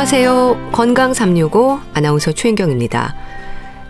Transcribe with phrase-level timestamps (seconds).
[0.00, 0.70] 안녕하세요.
[0.72, 3.14] 건강 365 아나운서 최인경입니다.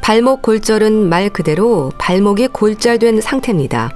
[0.01, 3.93] 발목 골절은 말 그대로 발목이 골절된 상태입니다.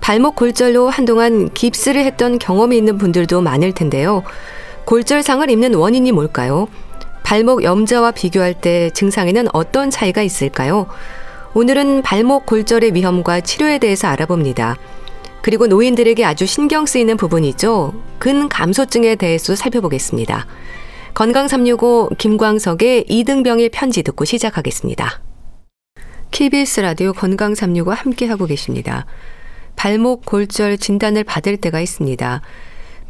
[0.00, 4.22] 발목 골절로 한동안 깁스를 했던 경험이 있는 분들도 많을 텐데요.
[4.84, 6.68] 골절상을 입는 원인이 뭘까요?
[7.24, 10.86] 발목 염자와 비교할 때 증상에는 어떤 차이가 있을까요?
[11.54, 14.76] 오늘은 발목 골절의 위험과 치료에 대해서 알아봅니다.
[15.42, 17.94] 그리고 노인들에게 아주 신경 쓰이는 부분이죠.
[18.20, 20.46] 근감소증에 대해서 살펴보겠습니다.
[21.14, 25.20] 건강 365 김광석의 이등병의 편지 듣고 시작하겠습니다.
[26.30, 29.04] KBS 라디오 건강 365 함께 하고 계십니다.
[29.76, 32.40] 발목 골절 진단을 받을 때가 있습니다.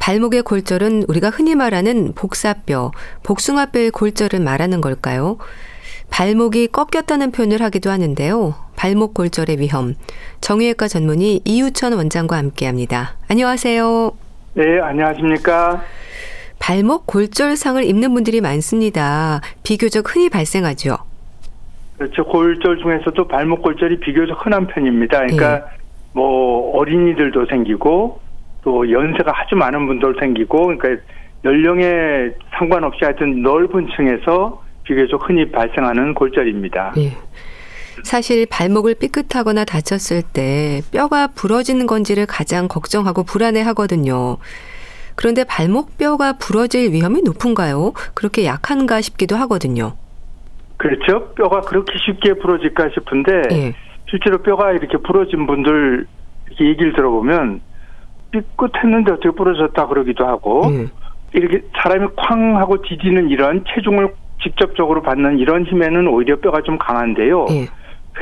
[0.00, 2.90] 발목의 골절은 우리가 흔히 말하는 복사뼈,
[3.22, 5.38] 복숭아뼈의 골절을 말하는 걸까요?
[6.10, 8.56] 발목이 꺾였다는 표현을 하기도 하는데요.
[8.74, 9.94] 발목 골절의 위험.
[10.40, 13.16] 정형외과 전문의 이유천 원장과 함께 합니다.
[13.28, 14.10] 안녕하세요.
[14.54, 15.82] 네, 안녕하십니까?
[16.62, 19.40] 발목 골절상을 입는 분들이 많습니다.
[19.64, 20.96] 비교적 흔히 발생하죠.
[21.98, 22.24] 그렇죠.
[22.24, 25.26] 골절 중에서도 발목 골절이 비교적 흔한 편입니다.
[25.26, 25.60] 그러니까 예.
[26.12, 28.20] 뭐 어린이들도 생기고
[28.62, 31.02] 또 연세가 아주 많은 분들 생기고 그러니까
[31.44, 36.92] 연령에 상관없이 하여튼 넓은 층에서 비교적 흔히 발생하는 골절입니다.
[36.98, 37.16] 예.
[38.04, 44.38] 사실 발목을 삐끗하거나 다쳤을 때 뼈가 부러지는 건지를 가장 걱정하고 불안해 하거든요.
[45.22, 47.92] 그런데 발목뼈가 부러질 위험이 높은가요?
[48.14, 49.92] 그렇게 약한가 싶기도 하거든요.
[50.78, 51.32] 그렇죠.
[51.36, 53.74] 뼈가 그렇게 쉽게 부러질까 싶은데 예.
[54.10, 56.08] 실제로 뼈가 이렇게 부러진 분들
[56.48, 57.60] 이렇게 얘기를 들어보면
[58.32, 60.86] 삐끗했는데 어떻게 부러졌다 그러기도 하고 예.
[61.34, 67.46] 이렇게 사람이 쾅 하고 디디는 이런 체중을 직접적으로 받는 이런 힘에는 오히려 뼈가 좀 강한데요.
[67.50, 67.68] 예.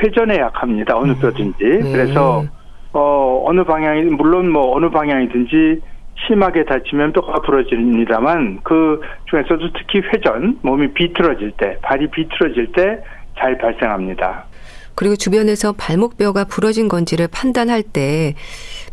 [0.03, 0.95] 회전에 약합니다.
[0.95, 1.19] 어느 음.
[1.19, 1.63] 뼈든지.
[1.63, 1.91] 네.
[1.91, 2.45] 그래서
[2.93, 5.81] 어 어느 방향이 물론 뭐 어느 방향이든지
[6.27, 13.03] 심하게 다치면 뼈가 부러집니다만 그 중에서도 특히 회전, 몸이 비틀어질 때, 발이 비틀어질 때
[13.37, 14.45] 잘 발생합니다.
[14.93, 18.35] 그리고 주변에서 발목뼈가 부러진 건지를 판단할 때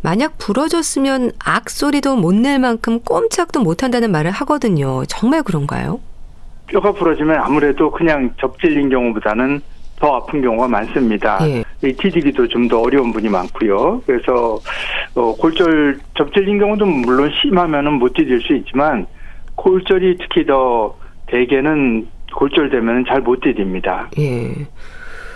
[0.00, 5.04] 만약 부러졌으면 악소리도 못 낼 만큼 꼼짝도 못 한다는 말을 하거든요.
[5.06, 6.00] 정말 그런가요?
[6.68, 9.60] 뼈가 부러지면 아무래도 그냥 접질린 경우보다는
[9.96, 11.38] 더 아픈 경우가 많습니다.
[11.42, 11.64] 예.
[11.82, 14.02] 이 TD기도 좀 더 어려운 분이 많고요.
[14.04, 14.58] 그래서
[15.14, 19.06] 어, 골절 접질린 경우도 물론 심하면은 못 디딜 수 있지만
[19.54, 20.96] 골절이 특히 더
[21.26, 24.10] 대개는 골절되면 잘 못 디딥니다.
[24.18, 24.52] 예.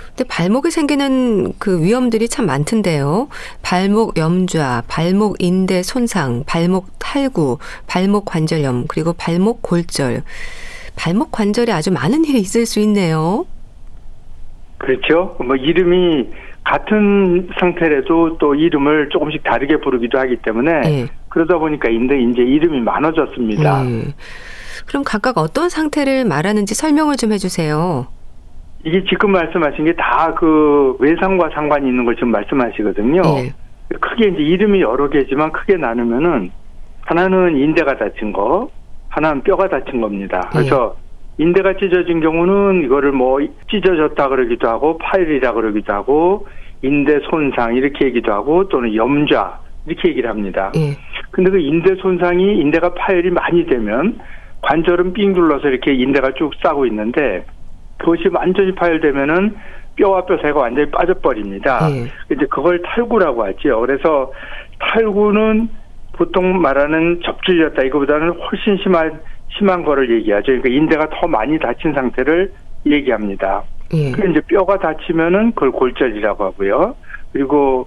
[0.09, 3.29] 근데 발목에 생기는 그 위험들이 참 많던데요.
[3.63, 10.23] 발목 염좌, 발목 인대 손상, 발목 탈구, 발목 관절염, 그리고 발목 골절.
[10.97, 13.47] 발목 관절에 아주 많은 일이 있을 수 있네요.
[14.83, 15.37] 그렇죠.
[15.39, 16.29] 뭐 이름이
[16.65, 21.07] 같은 상태라도 또 이름을 조금씩 다르게 부르기도 하기 때문에 네.
[21.29, 23.83] 그러다 보니까 인데 이제 이름이 많아졌습니다.
[23.85, 24.15] 네.
[24.87, 28.07] 그럼 각각 어떤 상태를 말하는지 설명을 좀 해주세요.
[28.85, 33.23] 이게 지금 말씀하신 게 다 그 외상과 상관이 있는 걸 지금 말씀하시거든요.
[33.23, 33.53] 네.
[34.01, 36.51] 크게 이제 이름이 여러 개지만 크게 나누면은
[37.03, 38.71] 하나는 인대가 다친 거,
[39.09, 40.49] 하나는 뼈가 다친 겁니다.
[40.53, 40.97] 그래서
[41.39, 46.47] 인대가 찢어진 경우는 이거를 뭐 찢어졌다 그러기도 하고 파열이라 그러기도 하고
[46.83, 50.73] 인대 손상 이렇게 얘기도 하고 또는 염좌 이렇게 얘기를 합니다.
[50.77, 50.97] 예.
[51.31, 54.19] 근데 그 인대 손상이 인대가 파열이 많이 되면
[54.63, 57.45] 관절은 삥 둘러서 이렇게 인대가 쭉 싸고 있는데
[57.99, 59.57] 그것이 완전히 파열되면은
[59.97, 61.89] 뼈와 뼈 사이가 완전히 빠져버립니다.
[61.91, 62.35] 예.
[62.35, 63.81] 이제 그걸 탈구라고 하죠.
[63.81, 64.33] 그래서
[64.79, 65.69] 탈구는
[66.13, 69.21] 보통 말하는 접질렸다 이거보다는 훨씬 심한
[69.57, 70.47] 심한 거를 얘기하죠.
[70.47, 72.53] 그러니까 인대가 더 많이 다친 상태를
[72.87, 73.63] 얘기합니다.
[73.95, 74.13] 예.
[74.13, 76.97] 그 이제 뼈가 다치면은 그걸 골절이라고 하고요.
[77.33, 77.87] 그리고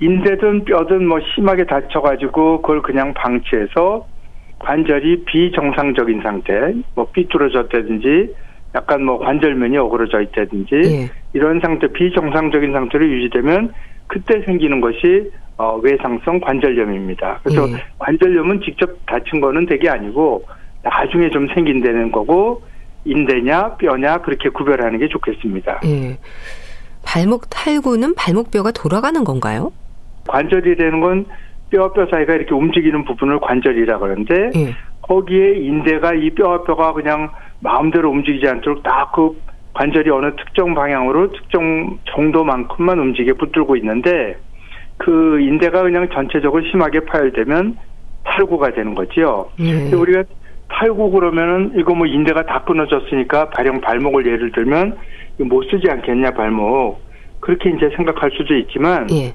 [0.00, 4.06] 인대든 뼈든 뭐 심하게 다쳐가지고 그걸 그냥 방치해서
[4.60, 8.34] 관절이 비정상적인 상태, 뭐 삐뚤어졌다든지
[8.74, 11.10] 약간 뭐 관절면이 어그러져 있다든지 예.
[11.32, 13.72] 이런 상태 비정상적인 상태로 유지되면
[14.06, 17.40] 그때 생기는 것이 어, 외상성 관절염입니다.
[17.42, 17.82] 그래서 예.
[17.98, 20.44] 관절염은 직접 다친 거는 되게 아니고
[20.82, 22.62] 나중에 좀 생긴다는 거고
[23.04, 25.80] 인대냐 뼈냐 그렇게 구별하는 게 좋겠습니다.
[25.84, 26.18] 예.
[27.04, 29.72] 발목 탈구는 발목뼈가 돌아가는 건가요?
[30.28, 31.26] 관절이라는 건
[31.70, 34.74] 뼈와 뼈 사이가 이렇게 움직이는 부분을 관절이라 그러는데 예.
[35.02, 39.36] 거기에 인대가 이 뼈와 뼈가 그냥 마음대로 움직이지 않도록 딱 그
[39.78, 44.36] 관절이 어느 특정 방향으로 특정 정도만큼만 움직여 붙들고 있는데
[44.96, 47.78] 그 인대가 그냥 전체적으로 심하게 파열되면
[48.24, 49.48] 탈구가 되는 거지요.
[49.60, 49.94] 예.
[49.94, 50.24] 우리가
[50.68, 54.96] 팔고 그러면은 이거 뭐 인대가 다 끊어졌으니까 발령 발목을 예를 들면
[55.38, 57.00] 못 쓰지 않겠냐 발목
[57.40, 59.32] 그렇게 이제 생각할 수도 있지만 예.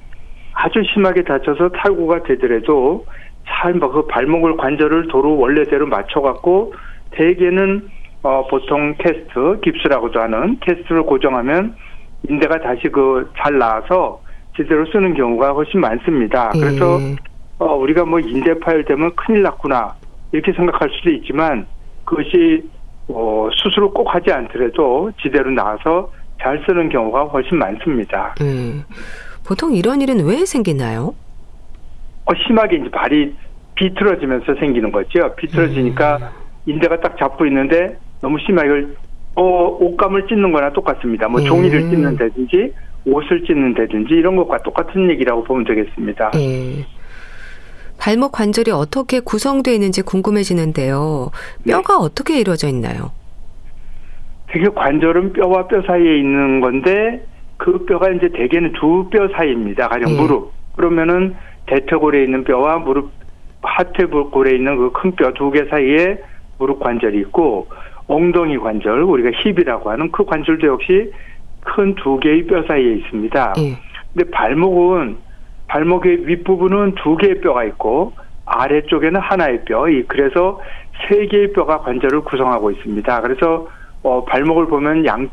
[0.53, 3.05] 아주 심하게 다쳐서 탈구가 되더라도
[3.47, 6.73] 잘뭐그 발목을 관절을 도로 원래대로 맞춰갖고
[7.11, 7.89] 대개는
[8.21, 11.75] 어, 보통 캐스트, 깁스라고도 하는 캐스트를 고정하면
[12.29, 14.21] 인대가 다시 그 잘 나와서
[14.55, 16.49] 제대로 쓰는 경우가 훨씬 많습니다.
[16.53, 17.15] 그래서 예.
[17.59, 19.95] 어, 우리가 뭐 인대 파열되면 큰일 났구나
[20.33, 21.65] 이렇게 생각할 수도 있지만
[22.03, 22.63] 그것이
[23.07, 28.35] 어, 수술을 꼭 하지 않더라도 지대로 나와서 잘 쓰는 경우가 훨씬 많습니다.
[28.41, 28.83] 음.
[29.45, 31.13] 보통 이런 일은 왜 생기나요?
[32.25, 33.35] 어, 심하게 이제 발이
[33.75, 35.33] 비틀어지면서 생기는 거죠.
[35.35, 36.27] 비틀어지니까 음.
[36.65, 38.87] 인대가 딱 잡고 있는데 너무 심하게
[39.35, 41.27] 어, 옷감을 찢는 거나 똑같습니다.
[41.27, 41.45] 뭐 음.
[41.45, 42.73] 종이를 찢는다든지
[43.05, 46.31] 옷을 찢는다든지 이런 것과 똑같은 얘기라고 보면 되겠습니다.
[46.35, 46.85] 음.
[47.97, 51.31] 발목 관절이 어떻게 구성되어 있는지 궁금해지는데요.
[51.67, 52.03] 뼈가 네.
[52.05, 53.11] 어떻게 이루어져 있나요?
[54.47, 57.25] 되게 관절은 뼈와 뼈 사이에 있는 건데
[57.57, 59.87] 그 뼈가 이제 대개는 두 뼈 사이입니다.
[59.87, 60.21] 가령 네.
[60.21, 60.51] 무릎.
[60.75, 61.35] 그러면은
[61.67, 63.11] 대퇴골에 있는 뼈와 무릎
[63.61, 66.17] 하퇴골에 있는 그 큰 뼈 두 개 사이에
[66.59, 67.67] 무릎 관절이 있고
[68.07, 71.11] 엉덩이 관절 우리가 힙이라고 하는 그 관절도 역시
[71.61, 73.53] 큰 두 개의 뼈 사이에 있습니다.
[73.55, 73.77] 네.
[74.13, 75.17] 근데 발목은
[75.73, 78.13] 발목의 윗부분은 두 개의 뼈가 있고
[78.45, 79.85] 아래쪽에는 하나의 뼈.
[80.07, 80.59] 그래서
[81.07, 83.21] 세 개의 뼈가 관절을 구성하고 있습니다.
[83.21, 83.67] 그래서
[84.03, 85.29] 어, 발목을 보면 양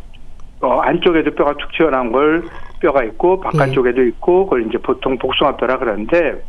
[0.62, 2.42] 어, 안쪽에도 뼈가 툭 튀어나온 걸
[2.80, 6.42] 뼈가 있고 바깥쪽에도 있고 그걸 이제 보통 복숭아뼈라 그러는데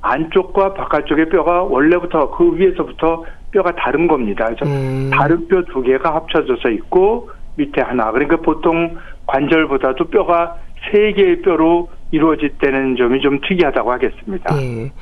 [0.00, 4.46] 안쪽과 바깥쪽의 뼈가 원래부터 그 위에서부터 뼈가 다른 겁니다.
[4.46, 5.10] 그래서 음.
[5.12, 8.10] 다른 뼈 두 개가 합쳐져서 있고 밑에 하나.
[8.10, 8.96] 그러니까 보통
[9.26, 10.56] 관절보다도 뼈가
[10.90, 14.56] 세 개의 뼈로 이루어질 때는 점이 좀 특이하다고 하겠습니다.
[14.62, 14.92] 예.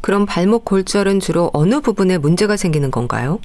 [0.00, 3.38] 그럼 발목 골절은 주로 어느 부분에 문제가 생기는 건가요?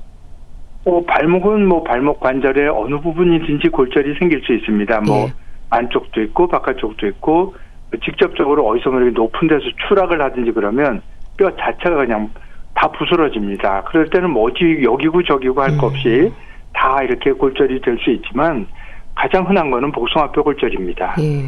[0.86, 5.02] 어, 발목은 뭐 발목 관절의 어느 부분이든지 골절이 생길 수 있습니다.
[5.02, 5.34] 뭐 예.
[5.70, 7.56] 안쪽도 있고 바깥쪽도 있고
[8.04, 11.02] 직접적으로 어디서 뭐 이렇게 높은 데서 추락을 하든지 그러면
[11.38, 12.30] 뼈 자체가 그냥
[12.74, 13.84] 다 부스러집니다.
[13.84, 16.32] 그럴 때는 뭐 어디 여기고 저기고 할 것 없이 음.
[16.74, 18.68] 다 이렇게 골절이 될 수 있지만
[19.16, 21.16] 가장 흔한 거는 복숭아뼈 골절입니다.
[21.20, 21.44] 예.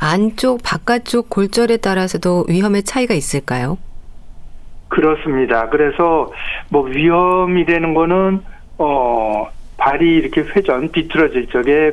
[0.00, 3.78] 안쪽, 바깥쪽 골절에 따라서도 위험의 차이가 있을까요?
[4.88, 5.68] 그렇습니다.
[5.68, 6.32] 그래서
[6.70, 8.40] 뭐 위험이 되는 거는
[8.78, 11.92] 어 발이 이렇게 회전 비틀어질 적에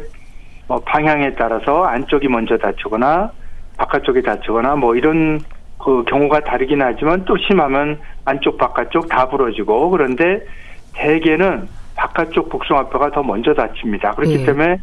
[0.67, 3.31] 어, 방향에 따라서 안쪽이 먼저 다치거나
[3.77, 5.39] 바깥쪽이 다치거나 뭐 이런
[5.77, 10.45] 그 경우가 다르긴 하지만 또 심하면 안쪽 바깥쪽 다 부러지고 그런데
[10.93, 14.11] 대개는 바깥쪽 복숭아뼈가 더 먼저 다칩니다.
[14.13, 14.45] 그렇기 예.
[14.45, 14.77] 때문에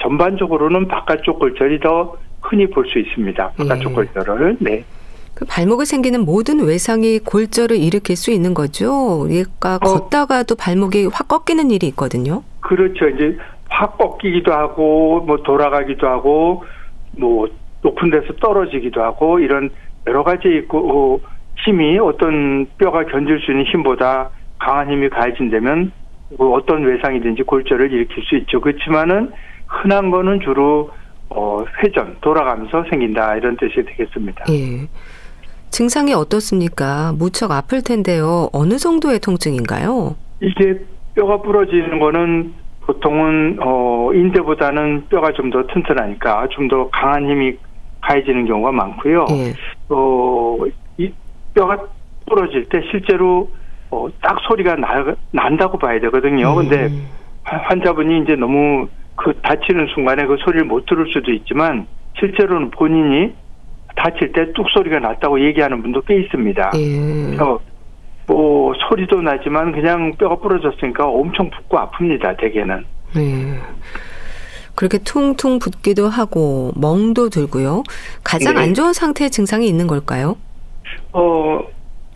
[0.00, 2.16] 전반적으로는 바깥쪽 골절이 더
[2.48, 3.52] 흔히 볼 수 있습니다.
[3.56, 3.94] 바깥쪽 예.
[3.94, 4.56] 골절을.
[4.60, 4.84] 네.
[5.34, 9.20] 그 발목에 생기는 모든 외상이 골절을 일으킬 수 있는 거죠.
[9.28, 12.42] 그러니까 어, 걷다가도 발목이 확 꺾이는 일이 있거든요.
[12.60, 13.08] 그렇죠.
[13.08, 13.36] 이제
[13.68, 16.64] 확 꺾이기도 하고 뭐 돌아가기도 하고
[17.18, 17.48] 뭐
[17.82, 19.68] 높은 데서 떨어지기도 하고 이런
[20.06, 21.20] 여러 가지 있고 어,
[21.64, 25.92] 힘이 어떤 뼈가 견딜 수 있는 힘보다 강한 힘이 가해진다면
[26.38, 28.60] 뭐 어떤 외상이든지 골절을 일으킬 수 있죠.
[28.60, 29.32] 그렇지만은
[29.66, 30.90] 흔한 거는 주로
[31.30, 34.44] 어, 회전 돌아가면서 생긴다 이런 뜻이 되겠습니다.
[34.50, 34.86] 예.
[35.70, 37.12] 증상이 어떻습니까?
[37.18, 38.48] 무척 아플 텐데요.
[38.52, 40.16] 어느 정도의 통증인가요?
[40.40, 40.80] 이게
[41.14, 42.54] 뼈가 부러지는 거는
[42.86, 47.56] 보통은 어 인대보다는 뼈가 좀 더 튼튼하니까 좀 더 강한 힘이
[48.00, 49.26] 가해지는 경우가 많고요.
[49.30, 49.52] 예.
[49.88, 50.56] 어
[50.98, 51.10] 이
[51.54, 51.78] 뼈가
[52.28, 53.50] 부러질 때 실제로
[53.90, 56.50] 어, 딱 소리가 나, 난다고 봐야 되거든요.
[56.52, 56.56] 음.
[56.56, 56.90] 근데
[57.44, 61.86] 환자분이 이제 너무 그 다치는 순간에 그 소리를 못 들을 수도 있지만
[62.18, 63.32] 실제로는 본인이
[63.96, 66.72] 다칠 때 뚝 소리가 났다고 얘기하는 분도 꽤 있습니다.
[66.76, 67.36] 예.
[68.26, 72.36] 뭐 소리도 나지만 그냥 뼈가 부러졌으니까 엄청 붓고 아픕니다.
[72.38, 72.84] 대개는.
[73.16, 73.60] 예.
[74.74, 77.82] 그렇게 퉁퉁 붓기도 하고 멍도 들고요.
[78.22, 78.60] 가장 네.
[78.62, 80.36] 안 좋은 상태의 증상이 있는 걸까요?
[81.12, 81.60] 어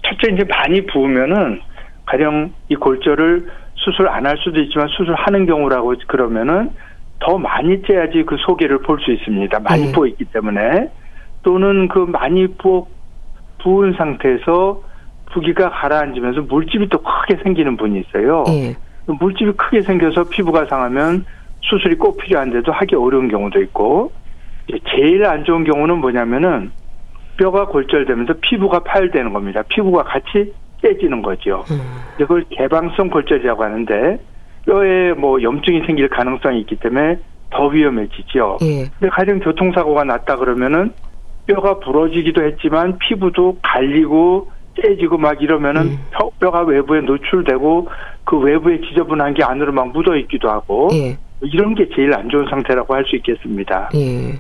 [0.02, 1.60] 첫째 이제 많이 부으면은
[2.04, 6.70] 가령 이 골절을 수술 안 할 수도 있지만 수술하는 경우라고 그러면은
[7.20, 9.60] 더 많이 째야지 그 소개를 볼 수 있습니다.
[9.60, 9.92] 많이 네.
[9.92, 10.90] 부어 있기 때문에
[11.42, 12.86] 또는 그 많이 부어
[13.62, 14.82] 부은 상태에서
[15.32, 18.44] 부기가 가라앉으면서 물집이 또 크게 생기는 분이 있어요.
[18.46, 18.74] 네.
[19.06, 21.24] 물집이 크게 생겨서 피부가 상하면
[21.62, 24.12] 수술이 꼭 필요한데도 하기 어려운 경우도 있고
[24.90, 26.70] 제일 안 좋은 경우는 뭐냐면은
[27.36, 29.62] 뼈가 골절되면서 피부가 파열되는 겁니다.
[29.68, 31.64] 피부가 같이 깨지는 거죠.
[31.70, 31.80] 음.
[32.20, 34.18] 이걸 개방성 골절이라고 하는데
[34.66, 37.18] 뼈에 뭐 염증이 생길 가능성이 있기 때문에
[37.50, 38.58] 더 위험해지죠.
[38.62, 38.84] 예.
[38.98, 40.92] 근데 가령 교통사고가 났다 그러면은
[41.46, 44.50] 뼈가 부러지기도 했지만 피부도 갈리고
[44.80, 45.98] 째지고 막 이러면은 음.
[46.38, 47.88] 뼈가 외부에 노출되고
[48.24, 51.18] 그 외부에 지저분한 게 안으로 막 묻어 있기도 하고 예.
[51.42, 53.90] 이런 게 제일 안 좋은 상태라고 할 수 있겠습니다.
[53.94, 54.38] 예.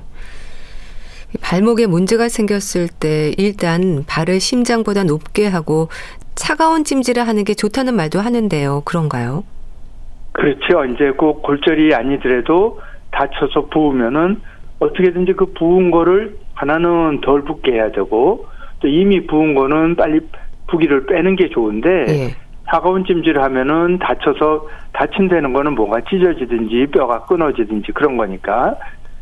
[1.40, 5.88] 발목에 문제가 생겼을 때 일단 발을 심장보다 높게 하고
[6.34, 8.82] 차가운 찜질을 하는 게 좋다는 말도 하는데요.
[8.84, 9.44] 그런가요?
[10.32, 10.84] 그렇죠.
[10.84, 14.40] 이제 꼭 골절이 아니더라도 다쳐서 부으면은
[14.78, 18.46] 어떻게든지 그 부은 거를 하나는 덜 붓게 해야 되고
[18.80, 20.20] 또 이미 부은 거는 빨리
[20.68, 22.50] 부기를 빼는 게 좋은데 예.
[22.70, 28.76] 차가운 찜질을 하면은 다쳐서 다친 되는 거는 뭔가 찢어지든지 뼈가 끊어지든지 그런 거니까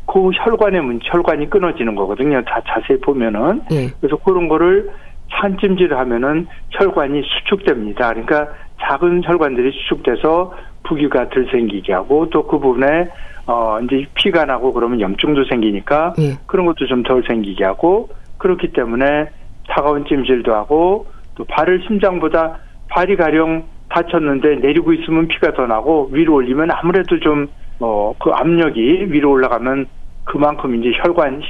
[0.06, 2.42] 그 혈관의 문 혈관이 끊어지는 거거든요.
[2.44, 3.88] 다 자세히 보면은 예.
[4.00, 4.90] 그래서 그런 거를
[5.30, 8.08] 산찜질을 하면은 혈관이 수축됩니다.
[8.10, 8.48] 그러니까
[8.80, 10.52] 작은 혈관들이 수축돼서
[10.88, 13.08] 부기가 덜 생기게 하고 또 그 부분에
[13.46, 16.36] 어 이제 피가 나고 그러면 염증도 생기니까 예.
[16.46, 19.28] 그런 것도 좀 덜 생기게 하고 그렇기 때문에
[19.70, 26.34] 차가운 찜질도 하고 또 발을 심장보다 발이 가령 다쳤는데 내리고 있으면 피가 더 나고 위로
[26.34, 27.48] 올리면 아무래도 좀
[27.80, 29.86] 어 그 압력이 위로 올라가면
[30.24, 31.40] 그만큼 이제 혈관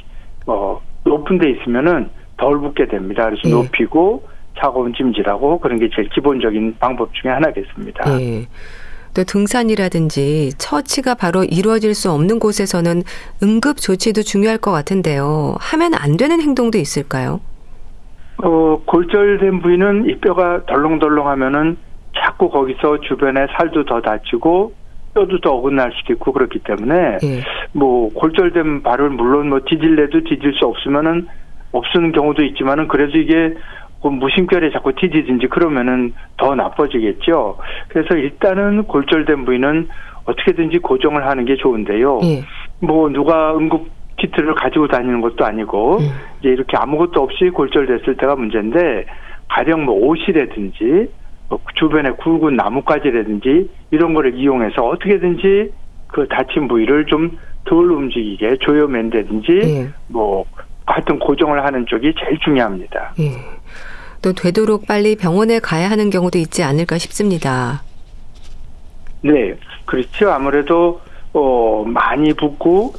[0.47, 3.25] 어 높은 데 있으면은 덜 붓게 됩니다.
[3.25, 3.51] 그래서 예.
[3.51, 4.23] 높이고
[4.59, 8.21] 차가운 찜질하고 그런 게 제일 기본적인 방법 중에 하나겠습니다.
[8.21, 8.47] 예.
[9.19, 13.03] 또 등산이라든지 처치가 바로 이루어질 수 없는 곳에서는
[13.43, 15.57] 응급 조치도 중요할 것 같은데요.
[15.59, 17.41] 하면 안 되는 행동도 있을까요?
[18.45, 21.79] 어, 골절된 부위는 이 뼈가 덜렁덜렁하면은
[22.17, 24.73] 자꾸 거기서 주변에 살도 더 다치고
[25.15, 27.43] 뼈도 더 어긋날 수도 있고 그렇기 때문에 예.
[27.73, 31.27] 뭐 골절된 발을 물론 뭐 뒤질래도 뒤질 수 없으면은
[31.73, 33.59] 없는 경우도 있지만은 그래도 이게 그
[34.03, 37.59] 무심결에 자꾸 뒤지든지 그러면은 더 나빠지겠죠.
[37.89, 39.89] 그래서 일단은 골절된 부위는
[40.25, 42.21] 어떻게든지 고정을 하는 게 좋은데요.
[42.23, 42.43] 예.
[42.81, 43.89] 뭐 누가 응급
[44.19, 46.09] 키트를 가지고 다니는 것도 아니고 음.
[46.41, 49.07] 이제 이렇게 아무것도 없이 골절됐을 때가 문제인데
[49.49, 51.09] 가령 뭐 옷이라든지
[51.49, 55.73] 뭐 주변에 굵은 나뭇가지라든지 이런 거를 이용해서 어떻게든지
[56.09, 57.39] 그 다친 부위를 좀
[57.69, 59.89] 덜 움직이게 조여맨다든지 예.
[60.09, 60.45] 뭐
[60.87, 63.13] 하여튼 고정을 하는 쪽이 제일 중요합니다.
[64.19, 64.23] 예.
[64.23, 67.83] 또 되도록 빨리 병원에 가야 하는 경우도 있지 않을까 싶습니다.
[69.23, 70.31] 네, 그렇죠.
[70.31, 71.01] 아무래도
[71.33, 72.95] 어 많이 붓고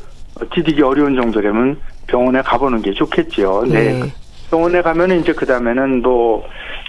[0.53, 3.65] 디디기 어려운 정도라면 병원에 가보는 게 좋겠죠.
[3.67, 3.93] 네.
[3.93, 4.13] 네.
[4.49, 6.43] 병원에 가면은 이제 그 다음에는 뭐,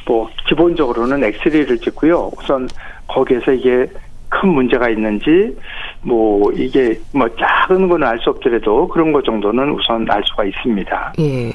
[0.07, 2.31] 뭐, 기본적으로는 엑스레이를 찍고요.
[2.39, 2.69] 우선
[3.07, 3.87] 거기에서 이게
[4.31, 5.55] 큰 문제가 있는지,
[6.01, 11.13] 뭐, 이게 뭐 작은 거는 알수 없더라도 그런 거 정도는 우선 알 수가 있습니다.
[11.19, 11.53] 예.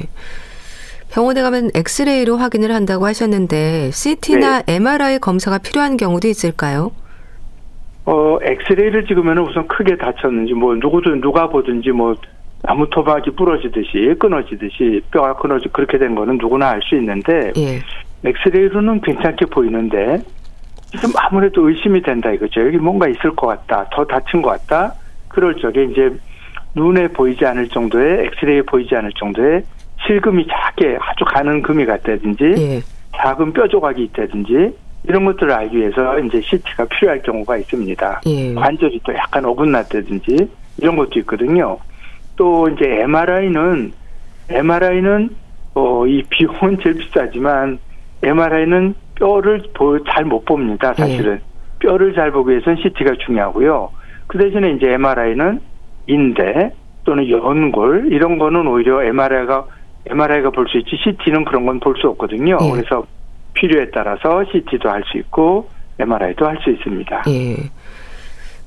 [1.16, 4.76] 병원에 가면 엑스레이로 확인을 한다고 하셨는데, CT나 네.
[4.76, 6.92] MRI 검사가 필요한 경우도 있을까요?
[8.04, 12.16] 어, 엑스레이를 찍으면 우선 크게 다쳤는지, 뭐, 누구든, 누가 보든지, 뭐,
[12.64, 17.80] 나무 토막이 부러지듯이, 끊어지듯이, 뼈가 끊어지, 그렇게 된 거는 누구나 알 수 있는데, 예.
[18.30, 20.18] 엑스레이로는 괜찮게 보이는데,
[20.92, 22.60] 지금 아무래도 의심이 된다 이거죠.
[22.60, 23.88] 여기 뭔가 있을 것 같다.
[23.94, 24.96] 더 다친 것 같다.
[25.30, 26.12] 그럴 적에 이제
[26.76, 29.64] 눈에 보이지 않을 정도의, 엑스레이에 보이지 않을 정도의
[30.06, 32.82] 실금이 작게 아주 가는 금이 같다든지, 예.
[33.16, 34.76] 작은 뼈 조각이 있다든지,
[35.08, 38.22] 이런 것들을 알기 위해서 이제 CT가 필요할 경우가 있습니다.
[38.26, 38.54] 예.
[38.54, 40.50] 관절이 또 약간 어긋났다든지
[40.80, 41.78] 이런 것도 있거든요.
[42.36, 43.94] 또 이제 MRI는
[44.50, 45.30] MRI는
[45.76, 47.78] 어 이 비용은 제일 비싸지만
[48.24, 49.64] MRI는 뼈를
[50.08, 50.94] 잘 못 봅니다.
[50.94, 51.40] 사실은 예.
[51.80, 53.90] 뼈를 잘 보기 위해서는 CT가 중요하고요.
[54.28, 55.60] 그 대신에 이제 MRI는
[56.08, 56.72] 인대
[57.04, 59.66] 또는 연골 이런 거는 오히려 MRI가
[60.08, 62.58] MRI가 볼 수 있지 CT는 그런 건 볼 수 없거든요.
[62.62, 62.72] 예.
[62.72, 63.06] 그래서
[63.54, 65.70] 필요에 따라서 CT도 할 수 있고
[66.00, 67.24] MRI도 할 수 있습니다.
[67.28, 67.56] 예.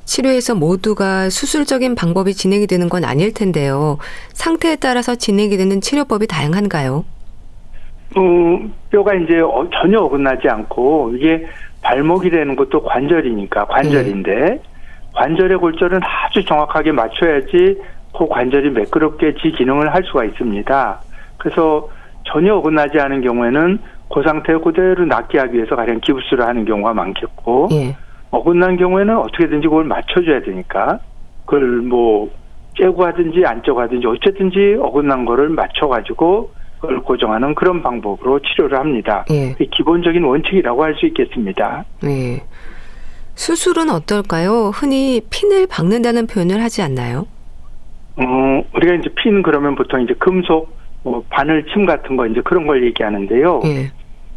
[0.04, 3.98] 치료에서 모두가 수술적인 방법이 진행이 되는 건 아닐 텐데요.
[4.32, 7.04] 상태에 따라서 진행이 되는 치료법이 다양한가요?
[8.16, 11.46] 음, 뼈가 이제 어, 전혀 어긋나지 않고 이게
[11.82, 14.58] 발목이 되는 것도 관절이니까 관절인데 네.
[15.12, 17.78] 관절의 골절은 아주 정확하게 맞춰야지
[18.16, 21.00] 그 관절이 매끄럽게 지 기능을 할 수가 있습니다.
[21.38, 21.88] 그래서
[22.24, 23.78] 전혀 어긋나지 않은 경우에는
[24.12, 27.96] 그 상태 그대로 낫게 하기 위해서 가령 기부스를 하는 경우가 많겠고 예.
[28.30, 30.98] 어긋난 경우에는 어떻게든지 그걸 맞춰줘야 되니까
[31.44, 32.30] 그걸 뭐
[32.76, 39.24] 째고 하든지 안 째고 하든지 어쨌든지 어긋난 거를 맞춰가지고 그걸 고정하는 그런 방법으로 치료를 합니다.
[39.30, 39.54] 예.
[39.54, 41.84] 기본적인 원칙이라고 할 수 있겠습니다.
[42.04, 42.42] 예.
[43.34, 44.70] 수술은 어떨까요?
[44.74, 47.26] 흔히 핀을 박는다는 표현을 하지 않나요?
[48.16, 52.84] 어, 우리가 이제 핀 그러면 보통 이제 금속 뭐 바늘침 같은 거 이제 그런 걸
[52.84, 53.60] 얘기하는데요.
[53.64, 53.90] 예.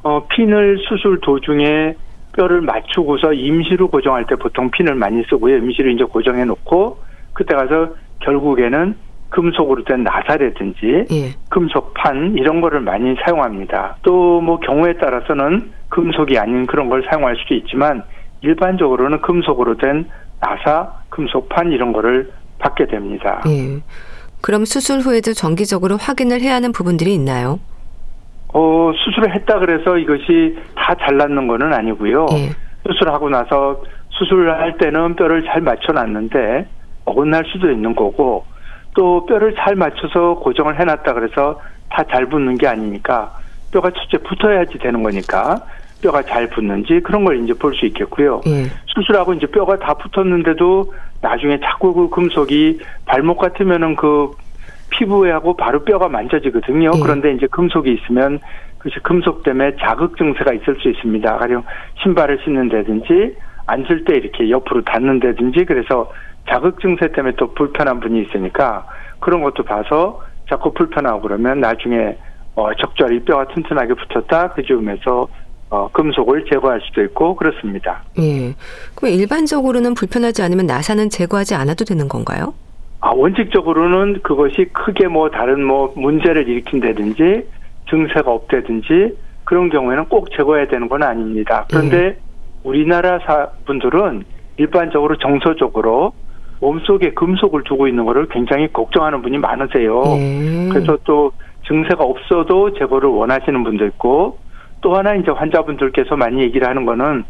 [0.04, 1.96] 어, 핀을 수술 도중에
[2.34, 5.58] 뼈를 맞추고서 임시로 고정할 때 보통 핀을 많이 쓰고요.
[5.58, 6.98] 임시로 이제 고정해 놓고
[7.34, 8.96] 그때 가서 결국에는
[9.30, 11.34] 금속으로 된 나사라든지 예.
[11.50, 13.98] 금속판 이런 거를 많이 사용합니다.
[14.04, 18.04] 또 뭐 경우에 따라서는 금속이 아닌 그런 걸 사용할 수도 있지만
[18.42, 20.06] 일반적으로는 금속으로 된
[20.40, 23.42] 나사, 금속판 이런 거를 받게 됩니다.
[23.48, 23.80] 예.
[24.42, 27.60] 그럼 수술 후에도 정기적으로 확인을 해야 하는 부분들이 있나요?
[28.54, 32.26] 어, 수술을 했다 그래서 이것이 다 잘났는 거는 아니고요.
[32.34, 32.50] 예.
[32.88, 36.68] 수술하고 나서 수술할 때는 뼈를 잘 맞춰놨는데
[37.06, 38.46] 어긋날 수도 있는 거고
[38.96, 43.34] 또 뼈를 잘 맞춰서 고정을 해놨다 그래서 다 잘 붙는 게 아니니까
[43.72, 45.62] 뼈가 첫째 붙어야지 되는 거니까
[46.02, 48.42] 뼈가 잘 붙는지 그런 걸 이제 볼 수 있겠고요.
[48.48, 48.66] 예.
[48.88, 54.32] 수술하고 이제 뼈가 다 붙었는데도 나중에 자꾸 그 금속이 발목 같으면은 그
[54.90, 56.92] 피부하고 바로 뼈가 만져지거든요.
[56.96, 57.00] 예.
[57.02, 58.40] 그런데 이제 금속이 있으면
[58.78, 61.38] 그것이 금속 때문에 자극 증세가 있을 수 있습니다.
[61.38, 61.64] 가령
[62.02, 63.36] 신발을 신는다든지
[63.68, 66.12] 앉을 때 이렇게 옆으로 닿는다든지 그래서
[66.50, 68.86] 자극 증세 때문에 또 불편한 분이 있으니까
[69.20, 72.18] 그런 것도 봐서 자꾸 불편하고 그러면 나중에
[72.56, 75.28] 어 적절히 뼈가 튼튼하게 붙었다 그 즈음에서
[75.72, 78.04] 어, 금속을 제거할 수도 있고 그렇습니다.
[78.20, 78.54] 예.
[78.94, 82.54] 그럼 일반적으로는 불편하지 않으면 나사는 제거하지 않아도 되는 건가요?
[83.00, 87.48] 아, 원칙적으로는 그것이 크게 뭐 다른 뭐 문제를 일으킨다든지
[87.90, 91.66] 증세가 없다든지 그런 경우에는 꼭 제거해야 되는 건 아닙니다.
[91.70, 92.18] 그런데 예.
[92.64, 94.24] 우리나라 사 분들은
[94.58, 96.12] 일반적으로 정서적으로
[96.60, 100.04] 몸속에 금속을 두고 있는 거를 굉장히 걱정하는 분이 많으세요.
[100.18, 100.70] 예.
[100.70, 101.32] 그래서 또
[101.66, 104.38] 증세가 없어도 제거를 원하시는 분도 있고
[104.82, 107.24] 또 하나 이제 환자분들께서 많이 얘기를 하는 거는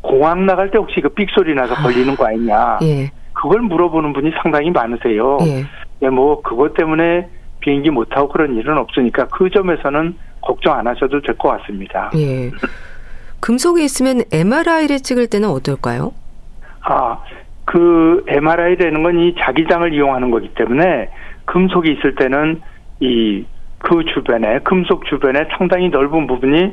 [0.00, 2.78] 공항 나갈 때 혹시 그 삑소리 나서 걸리는 거 아니냐.
[2.82, 3.10] 예.
[3.32, 5.38] 그걸 물어보는 분이 상당히 많으세요.
[5.42, 5.64] 예.
[6.02, 7.28] 예, 뭐 그것 때문에
[7.60, 12.10] 비행기 못 타고 그런 일은 없으니까 그 점에서는 걱정 안 하셔도 될 것 같습니다.
[12.16, 12.50] 예.
[13.40, 16.12] 금속이 있으면 MRI를 찍을 때는 어떨까요?
[16.82, 17.18] 아,
[17.64, 21.08] 그 MRI라는 건 이 자기장을 이용하는 거기 때문에
[21.46, 22.60] 금속이 있을 때는
[23.00, 23.44] 이
[23.86, 26.72] 그 주변에 금속 주변에 상당히 넓은 부분이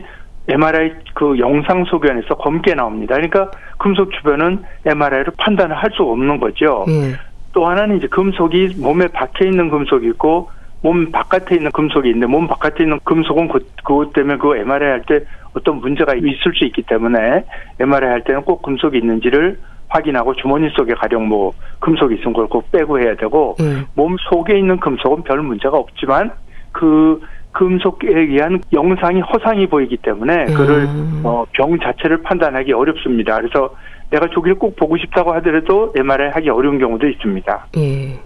[0.52, 3.16] MRI 그 영상 소견에서 검게 나옵니다.
[3.16, 6.86] 그러니까 금속 주변은 MRI로 판단을 할 수 없는 거죠.
[6.88, 7.16] 음.
[7.54, 10.50] 또 하나는 이제 금속이 몸에 박혀 있는 금속이 있고
[10.82, 15.02] 몸 바깥에 있는 금속이 있는데 몸 바깥에 있는 금속은 그, 그것 때문에 그 MRI 할
[15.06, 15.20] 때
[15.54, 17.44] 어떤 문제가 있을 수 있기 때문에
[17.80, 19.60] MRI 할 때는 꼭 금속이 있는지를
[19.90, 23.86] 확인하고 주머니 속에 가령 뭐 금속이 있으면 그걸 꼭 빼고 해야 되고 음.
[23.94, 26.32] 몸 속에 있는 금속은 별 문제가 없지만
[26.72, 27.20] 그
[27.52, 31.22] 금속에 의한 영상이 허상이 보이기 때문에 그를 음.
[31.24, 33.36] 어, 병 자체를 판단하기 어렵습니다.
[33.38, 33.76] 그래서
[34.10, 37.68] 내가 조기를 꼭 보고 싶다고 하더라도 MRI 하기 어려운 경우도 있습니다.
[37.78, 38.20] 예.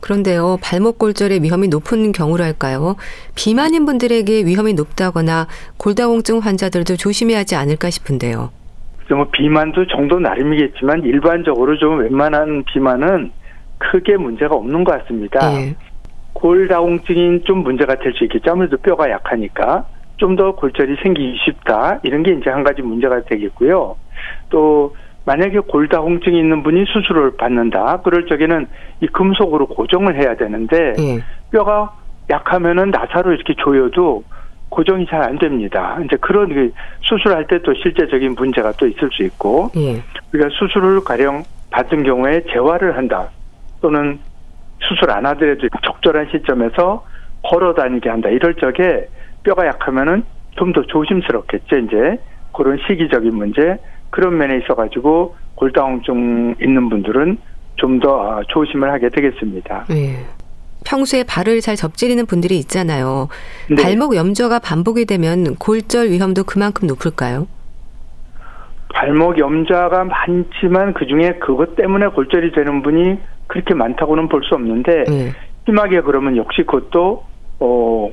[0.00, 2.96] 그런데요, 발목 골절의 위험이 높은 경우랄까요?
[3.34, 5.46] 비만인 분들에게 위험이 높다거나
[5.78, 8.50] 골다공증 환자들도 조심해야 하지 않을까 싶은데요.
[9.08, 13.30] 뭐 비만도 정도 나름이겠지만 일반적으로 좀 웬만한 비만은
[13.78, 15.52] 크게 문제가 없는 것 같습니다.
[15.54, 15.76] 예.
[16.36, 18.52] 골다공증이 좀 문제가 될 수 있겠죠.
[18.52, 19.86] 아무래도 뼈가 약하니까
[20.18, 22.00] 좀 더 골절이 생기기 쉽다.
[22.02, 23.96] 이런 게 이제 한 가지 문제가 되겠고요.
[24.50, 24.94] 또
[25.24, 28.00] 만약에 골다공증이 있는 분이 수술을 받는다.
[28.02, 28.66] 그럴 적에는
[29.00, 31.18] 이 금속으로 고정을 해야 되는데 예.
[31.50, 31.92] 뼈가
[32.30, 34.24] 약하면은 나사로 이렇게 조여도
[34.68, 35.98] 고정이 잘 안 됩니다.
[36.04, 36.72] 이제 그런 그
[37.02, 40.02] 수술할 때 또 실제적인 문제가 또 있을 수 있고 예.
[40.32, 43.28] 우리가 수술을 가령 받은 경우에 재활을 한다
[43.82, 44.18] 또는
[44.80, 47.04] 수술 안 하더라도 적절한 시점에서
[47.42, 48.28] 걸어 다니게 한다.
[48.28, 49.08] 이럴 적에
[49.42, 50.24] 뼈가 약하면은
[50.56, 51.76] 좀 더 조심스럽겠죠.
[51.78, 52.18] 이제
[52.52, 53.76] 그런 시기적인 문제
[54.10, 57.38] 그런 면에 있어가지고 골다공증 있는 분들은
[57.76, 59.84] 좀더 아, 조심을 하게 되겠습니다.
[59.88, 60.24] 네.
[60.86, 63.28] 평소에 발을 잘 접지르는 분들이 있잖아요.
[63.68, 63.82] 네.
[63.82, 67.46] 발목 염좌가 반복이 되면 골절 위험도 그만큼 높을까요?
[68.94, 75.04] 발목 염좌가 많지만 그 중에 그것 때문에 골절이 되는 분이 그렇게 많다고는 볼 수 없는데
[75.04, 75.32] 네.
[75.64, 77.24] 심하게 그러면 역시 그것도
[77.60, 78.10] 어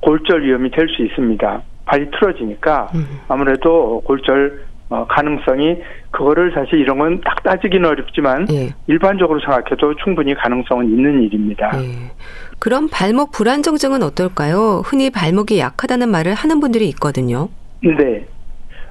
[0.00, 1.62] 골절 위험이 될 수 있습니다.
[1.84, 3.06] 발이 틀어지니까 음.
[3.28, 5.76] 아무래도 골절 어, 가능성이
[6.10, 8.70] 그거를 사실 이런 건 딱 따지기는 어렵지만 예.
[8.86, 11.70] 일반적으로 생각해도 충분히 가능성은 있는 일입니다.
[11.82, 12.10] 예.
[12.58, 14.82] 그럼 발목 불안정증은 어떨까요?
[14.84, 17.48] 흔히 발목이 약하다는 말을 하는 분들이 있거든요.
[17.82, 18.26] 네.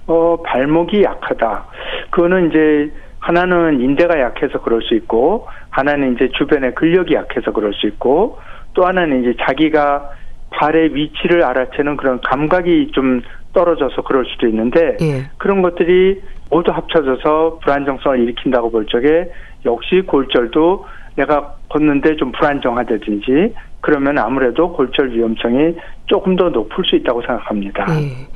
[0.06, 1.66] 어, 발목이 약하다.
[2.12, 5.48] 그거는 이제 하나는 인대가 약해서 그럴 수 있고
[5.78, 8.40] 하나는 이제 주변에 근력이 약해서 그럴 수 있고
[8.74, 10.10] 또 하나는 이제 자기가
[10.50, 13.22] 발의 위치를 알아채는 그런 감각이 좀
[13.54, 15.30] 떨어져서 그럴 수도 있는데 예.
[15.38, 19.32] 그런 것들이 모두 합쳐져서 불안정성을 일으킨다고 볼 적에
[19.66, 20.86] 역시 골절도
[21.16, 25.76] 내가 걷는데 좀 불안정하다든지 그러면 아무래도 골절 위험성이
[26.08, 27.86] 조금 더 높을 수 있다고 생각합니다.
[28.02, 28.28] 예.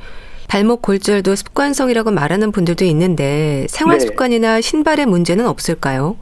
[0.48, 4.06] 발목 골절도 습관성이라고 말하는 분들도 있는데 생활 네.
[4.06, 6.16] 습관이나 신발의 문제는 없을까요?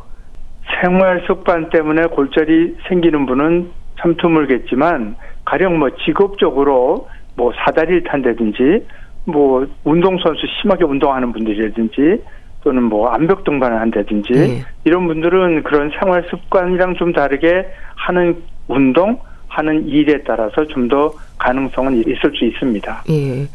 [0.80, 8.86] 생활 습관 때문에 골절이 생기는 분은 참 드물겠지만 가령 뭐 직업적으로 뭐 사다리를 탄다든지
[9.24, 12.22] 뭐 운동선수 심하게 운동하는 분들이라든지
[12.62, 14.64] 또는 뭐 암벽 등반을 한다든지 네.
[14.84, 22.00] 이런 분들은 그런 생활 습관이랑 좀 다르게 하는 운동 하는 일에 따라서 좀 더 가능성은
[22.00, 23.04] 있을 수 있습니다.
[23.10, 23.48] 예.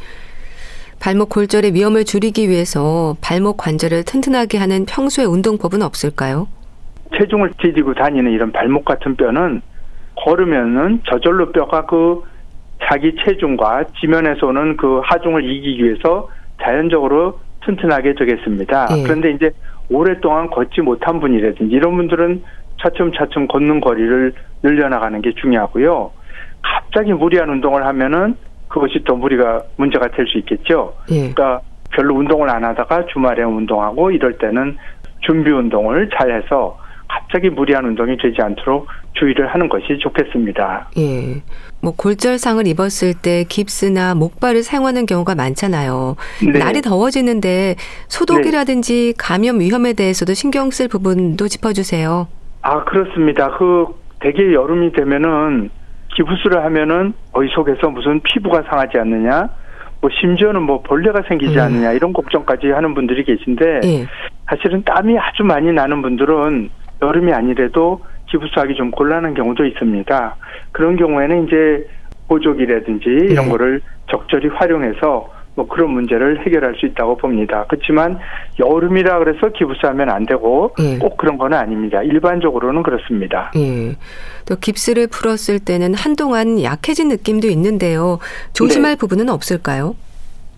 [1.00, 6.48] 발목 골절의 위험을 줄이기 위해서 발목 관절을 튼튼하게 하는 평소의 운동법은 없을까요?
[7.14, 9.62] 체중을 뒤지고 다니는 이런 발목 같은 뼈는
[10.16, 12.24] 걸으면은 저절로 뼈가 그
[12.84, 16.30] 자기 체중과 지면에서 오는 그 하중을 이기기 위해서
[16.62, 18.86] 자연적으로 튼튼하게 되겠습니다.
[18.88, 19.04] 네.
[19.04, 19.52] 그런데 이제
[19.90, 22.44] 오랫동안 걷지 못한 분이라든지 이런 분들은
[22.82, 26.12] 차츰차츰 걷는 거리를 늘려나가는 게 중요하고요.
[26.62, 28.36] 갑자기 무리한 운동을 하면은
[28.68, 30.96] 그것이 또 무리가 문제가 될 수 있겠죠.
[31.10, 31.32] 네.
[31.32, 34.78] 그러니까 별로 운동을 안 하다가 주말에 운동하고 이럴 때는
[35.22, 36.78] 준비 운동을 잘 해서
[37.16, 40.90] 갑자기 무리한 운동이 되지 않도록 주의를 하는 것이 좋겠습니다.
[40.98, 41.42] 예.
[41.82, 46.18] 뭐 골절상을 입었을 때 깁스나 목발을 사용하는 경우가 많잖아요.
[46.52, 46.60] 네.
[46.60, 47.76] 날이 더워지는데
[48.10, 52.28] 소독이라든지 감염 위험에 대해서도 신경 쓸 부분도 짚어주세요.
[52.62, 53.56] 아 그렇습니다.
[53.58, 53.86] 그
[54.20, 55.70] 대개 여름이 되면은
[56.16, 59.50] 기부스를 하면은 어이 속에서 무슨 피부가 상하지 않느냐,
[60.02, 61.62] 뭐 심지어는 뭐 벌레가 생기지 음.
[61.62, 64.06] 않느냐 이런 걱정까지 하는 분들이 계신데 예.
[64.50, 66.70] 사실은 땀이 아주 많이 나는 분들은
[67.02, 70.36] 여름이 아니래도 기부스하기 좀 곤란한 경우도 있습니다.
[70.72, 71.88] 그런 경우에는 이제
[72.28, 73.52] 보조기라든지 이런 네.
[73.52, 77.66] 거를 적절히 활용해서 뭐 그런 문제를 해결할 수 있다고 봅니다.
[77.70, 78.20] 그렇지만
[78.60, 81.00] 여름이라 그래서 기부스하면 안 되고 네.
[81.00, 82.04] 꼭 그런 건 아닙니다.
[82.04, 83.52] 일반적으로는 그렇습니다.
[83.56, 83.96] 네.
[84.46, 88.20] 또 깁스를 풀었을 때는 한동안 약해진 느낌도 있는데요.
[88.54, 88.98] 조심할 네.
[88.98, 89.96] 부분은 없을까요?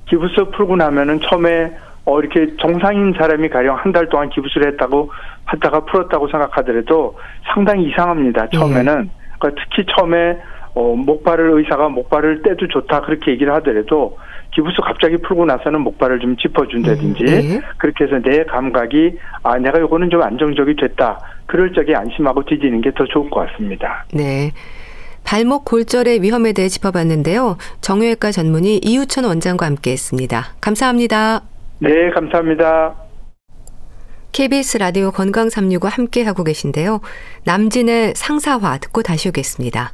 [0.09, 1.71] 기부스 풀고 나면은 처음에
[2.09, 5.11] 어 이렇게 정상인 사람이 가령 한 달 동안 기부스를 했다고
[5.45, 7.17] 하다가 풀었다고 생각하더라도
[7.53, 8.47] 상당히 이상합니다.
[8.49, 9.09] 처음에는 네.
[9.39, 10.37] 그러니까 특히 처음에
[10.73, 14.17] 어, 목발을 의사가 목발을 떼도 좋다 그렇게 얘기를 하더라도
[14.53, 17.61] 기부스 갑자기 풀고 나서는 목발을 좀 짚어준다든지 네.
[17.77, 22.91] 그렇게 해서 내 감각이 아 내가 요거는 좀 안정적이 됐다 그럴 적에 안심하고 뒤지는 게
[22.91, 24.05] 더 좋을 것 같습니다.
[24.13, 24.51] 네.
[25.25, 27.57] 발목 골절의 위험에 대해 짚어봤는데요.
[27.81, 30.43] 정형외과 전문의 이우천 원장과 함께했습니다.
[30.61, 31.41] 감사합니다.
[31.79, 32.95] 네, 감사합니다.
[34.31, 37.01] KBS 라디오 건강 365 함께 하고 계신데요.
[37.43, 39.93] 남진의 상사화 듣고 다시 오겠습니다.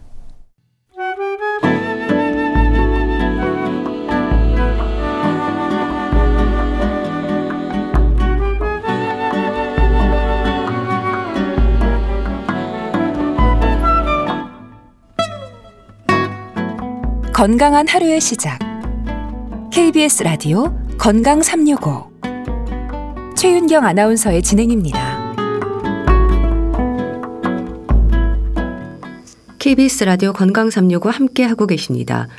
[17.33, 18.59] 건강한 하루의 시작.
[19.71, 22.11] KBS 라디오 건강 365
[23.35, 25.35] 최윤경 아나운서의 진행입니다.
[29.59, 32.29] KBS 라디오 건강 365 함께 하고 계십니다.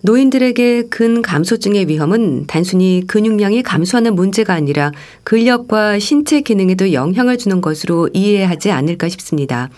[0.00, 4.92] 노인들에게 근 감소증의 위험은 단순히 근육량이 감소하는 문제가 아니라
[5.24, 9.68] 근력과 신체 기능에도 영향을 주는 것으로 이해하지 않을까 싶습니다.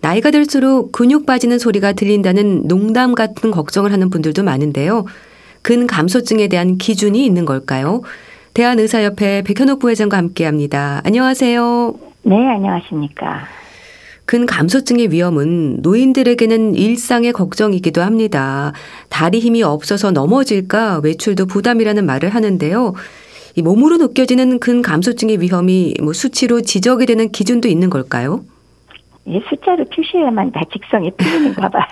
[0.00, 5.06] 나이가 들수록 근육 빠지는 소리가 들린다는 농담 같은 걱정을 하는 분들도 많은데요.
[5.64, 8.02] 근감소증에 대한 기준이 있는 걸까요?
[8.52, 11.00] 대한의사협회 백현옥 부회장과 함께합니다.
[11.04, 11.94] 안녕하세요.
[12.24, 13.46] 네, 안녕하십니까.
[14.26, 18.72] 근감소증의 위험은 노인들에게는 일상의 걱정이기도 합니다.
[19.08, 22.92] 다리 힘이 없어서 넘어질까 외출도 부담이라는 말을 하는데요.
[23.56, 28.44] 이 몸으로 느껴지는 근감소증의 위험이 뭐 수치로 지적이 되는 기준도 있는 걸까요?
[29.28, 31.84] 예, 숫자로 표시해야만 다 직성이 풀리는가 봐요.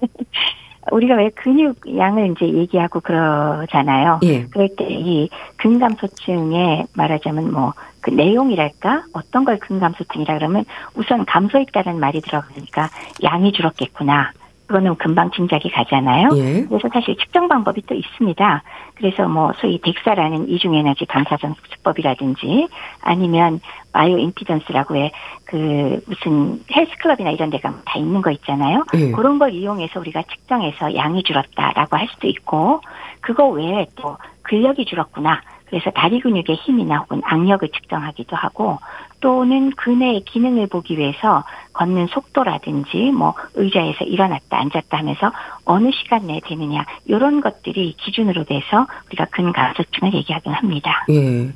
[0.90, 4.20] 우리가 왜 근육 양을 이제 얘기하고 그러잖아요.
[4.24, 4.46] 예.
[4.46, 10.64] 그럴 때 이 근감소증에 말하자면 뭐 그 내용이랄까 어떤 걸 근감소증이라 그러면
[10.94, 12.88] 우선 감소했다는 말이 들어가니까
[13.22, 14.32] 양이 줄었겠구나.
[14.70, 16.28] 그거는 금방 짐작이 가잖아요.
[16.36, 16.64] 예.
[16.68, 18.62] 그래서 사실 측정 방법이 또 있습니다.
[18.94, 22.68] 그래서 뭐 소위 덱사라는 이중에너지 방사선 수법이라든지
[23.02, 23.58] 아니면
[23.92, 25.10] 바이오 임피던스라고 해
[25.50, 28.84] 그 무슨 헬스클럽이나 이런 데가 다 있는 거 있잖아요.
[28.94, 29.10] 예.
[29.10, 32.80] 그런 걸 이용해서 우리가 측정해서 양이 줄었다라고 할 수도 있고
[33.20, 35.40] 그거 외에 또 근력이 줄었구나.
[35.66, 38.78] 그래서 다리 근육의 힘이나 혹은 악력을 측정하기도 하고
[39.20, 45.32] 또는 근의 기능을 보기 위해서 걷는 속도라든지 뭐 의자에서 일어났다 앉았다 하면서
[45.64, 51.04] 어느 시간 내에 되느냐 이런 것들이 기준으로 돼서 우리가 근감소증을 얘기하긴 합니다.
[51.10, 51.52] 예.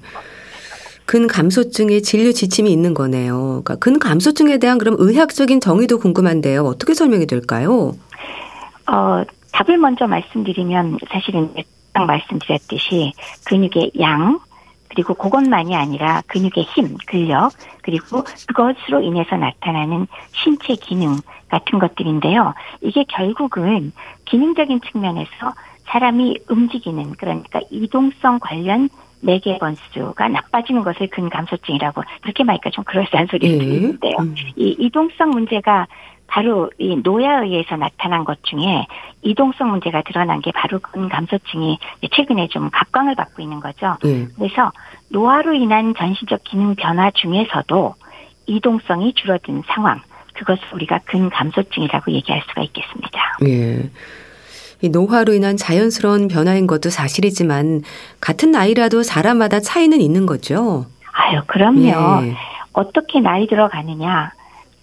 [1.07, 3.63] 근감소증의 진료 지침이 있는 거네요.
[3.65, 6.63] 그러니까 근감소증에 대한 그럼 의학적인 정의도 궁금한데요.
[6.63, 7.93] 어떻게 설명이 될까요?
[8.91, 9.23] 어,
[9.53, 11.53] 답을 먼저 말씀드리면 사실은
[11.93, 13.13] 말씀드렸듯이
[13.45, 14.41] 근육의 양
[14.95, 17.51] 그리고 그것만이 아니라 근육의 힘, 근력
[17.83, 21.17] 그리고 그것으로 인해서 나타나는 신체 기능
[21.49, 22.55] 같은 것들인데요.
[22.81, 23.93] 이게 결국은
[24.25, 25.55] 기능적인 측면에서
[25.87, 28.89] 사람이 움직이는 그러니까 이동성 관련
[29.21, 33.59] 매개 번수가 나빠지는 것을 근감소증이라고 그렇게 말하니까 좀 그럴싸한 소리를 예.
[33.59, 34.17] 들리는데요.
[34.21, 34.35] 음.
[34.57, 35.87] 이 이동성 문제가
[36.35, 38.87] 바로 이 노화에 의해서 나타난 것 중에
[39.23, 41.79] 이동성 문제가 드러난 게 바로 근 감소증이
[42.11, 43.97] 최근에 좀 각광을 받고 있는 거죠.
[44.03, 44.27] 네.
[44.35, 44.73] 그래서
[45.11, 47.95] 노화로 인한 전신적 기능 변화 중에서도
[48.47, 50.01] 이동성이 줄어든 상황,
[50.33, 53.39] 그것을 우리가 근 감소증이라고 얘기할 수가 있겠습니다.
[53.47, 53.91] 예.
[54.83, 57.83] 이 노화로 인한 자연스러운 변화인 것도 사실이지만
[58.21, 60.87] 같은 나이라도 사람마다 차이는 있는 거죠.
[61.13, 62.27] 아유, 그럼요.
[62.27, 62.35] 예.
[62.73, 64.33] 어떻게 나이 들어가느냐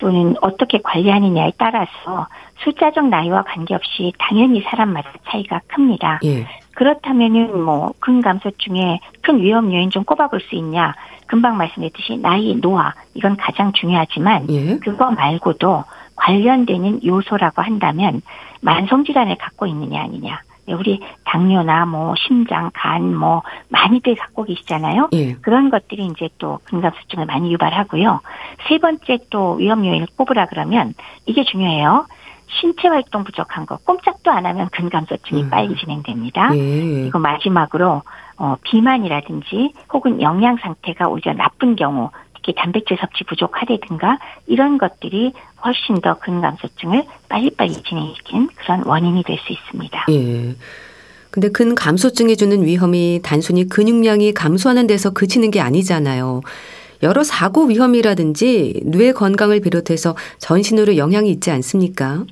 [0.02, 2.28] 또는 어떻게 관리하느냐에 따라서
[2.64, 6.20] 숫자적 나이와 관계없이 당연히 사람마다 차이가 큽니다.
[6.24, 6.48] 예.
[6.74, 10.96] 그렇다면은 뭐 근감소증에 큰 위험 요인 좀 꼽아볼 수 있냐?
[11.28, 14.78] 금방 말씀드렸듯이 나이, 노화 이건 가장 중요하지만 예.
[14.80, 15.84] 그거 말고도
[16.16, 18.24] 관련되는 요소라고 한다면
[18.60, 20.42] 만성 질환을 갖고 있느냐 아니냐.
[20.68, 25.10] 우리 당뇨나 뭐 심장, 간 뭐 많이들 갖고 계시잖아요.
[25.14, 25.34] 예.
[25.36, 28.22] 그런 것들이 이제 또 근감소증을 많이 유발하고요.
[28.68, 30.94] 세 번째 또 위험 요인을 꼽으라 그러면
[31.26, 32.06] 이게 중요해요.
[32.60, 35.50] 신체 활동 부족한 거 꼼짝도 안 하면 근감소증이 음.
[35.50, 36.56] 빨리 진행됩니다.
[36.56, 36.58] 예.
[37.02, 38.02] 그리고 마지막으로
[38.38, 42.10] 어, 비만이라든지 혹은 영양 상태가 오히려 나쁜 경우
[42.42, 45.32] 특히 단백질 섭취 부족하다든가 이런 것들이
[45.64, 50.06] 훨씬 더 근감소증을 빨리빨리 진행시키는 그런 원인이 될 수 있습니다.
[50.10, 50.56] 예.
[51.30, 56.42] 근데 근감소증이 주는 위험이 단순히 근육량이 감소하는 데서 그치는 게 아니잖아요.
[57.04, 62.26] 여러 사고 위험이라든지 뇌 건강을 비롯해서 전신으로 영향이 있지 않습니까?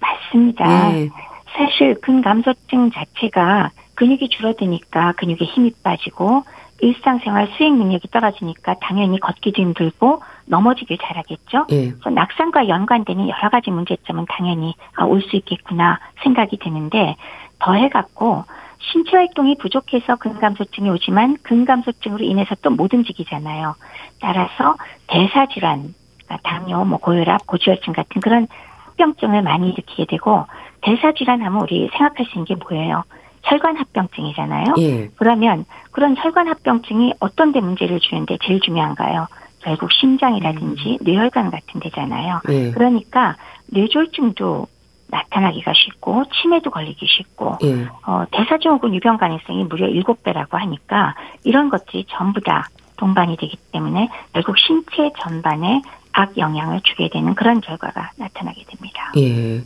[0.00, 0.96] 맞습니다.
[0.96, 1.10] 예.
[1.56, 6.44] 사실 근감소증 자체가 근육이 줄어드니까 근육에 힘이 빠지고
[6.80, 11.66] 일상생활 수행 능력이 떨어지니까 당연히 걷기도 힘들고 넘어지길 잘하겠죠.
[11.72, 11.92] 예.
[12.10, 17.16] 낙상과 연관되는 여러 가지 문제점은 당연히 아, 올수 있겠구나 생각이 드는데
[17.58, 18.44] 더해갖고
[18.80, 23.74] 신체 활동이 부족해서 근감소증이 오지만 근감소증으로 인해서 또 못 움직이잖아요.
[24.20, 24.76] 따라서
[25.08, 28.46] 대사 질환, 그러니까 당뇨, 뭐 고혈압, 고지혈증 같은 그런
[28.86, 30.46] 합병증을 많이 일으키게 되고
[30.82, 33.02] 대사 질환 하면 우리 생각할 수 있는 게 뭐예요?
[33.42, 34.74] 혈관 합병증이잖아요.
[34.78, 35.08] 예.
[35.16, 39.26] 그러면 그런 혈관 합병증이 어떤 데 문제를 주는데 제일 중요한가요?
[39.60, 41.04] 결국 심장이라든지 음.
[41.04, 42.40] 뇌혈관 같은 데잖아요.
[42.48, 42.70] 예.
[42.70, 44.66] 그러니까 뇌졸중도
[45.08, 47.86] 나타나기가 쉽고 치매도 걸리기 쉽고 예.
[48.06, 54.58] 어, 대사증후군 유병 가능성이 무려 7배라고 하니까 이런 것들이 전부 다 동반이 되기 때문에 결국
[54.58, 59.12] 신체 전반에 악 영향을 주게 되는 그런 결과가 나타나게 됩니다.
[59.16, 59.62] 예.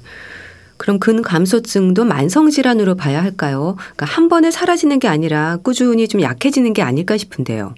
[0.83, 3.77] 그럼 근감소증도 만성질환으로 봐야 할까요?
[3.79, 7.77] 그러니까 한 번에 사라지는 게 아니라 꾸준히 좀 약해지는 게 아닐까 싶은데요.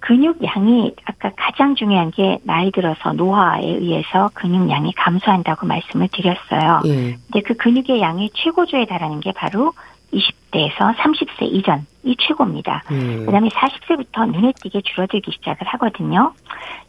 [0.00, 6.82] 근육량이 아까 가장 중요한 게 나이 들어서 노화에 의해서 근육량이 감소한다고 말씀을 드렸어요.
[6.84, 7.16] 예.
[7.32, 9.72] 근데 그 근육의 양이 최고조에 달하는 게 바로
[10.12, 12.82] 20대에서 30세 이전이 최고입니다.
[12.90, 13.26] 음.
[13.26, 16.32] 그다음에 40세부터 눈에 띄게 줄어들기 시작을 하거든요.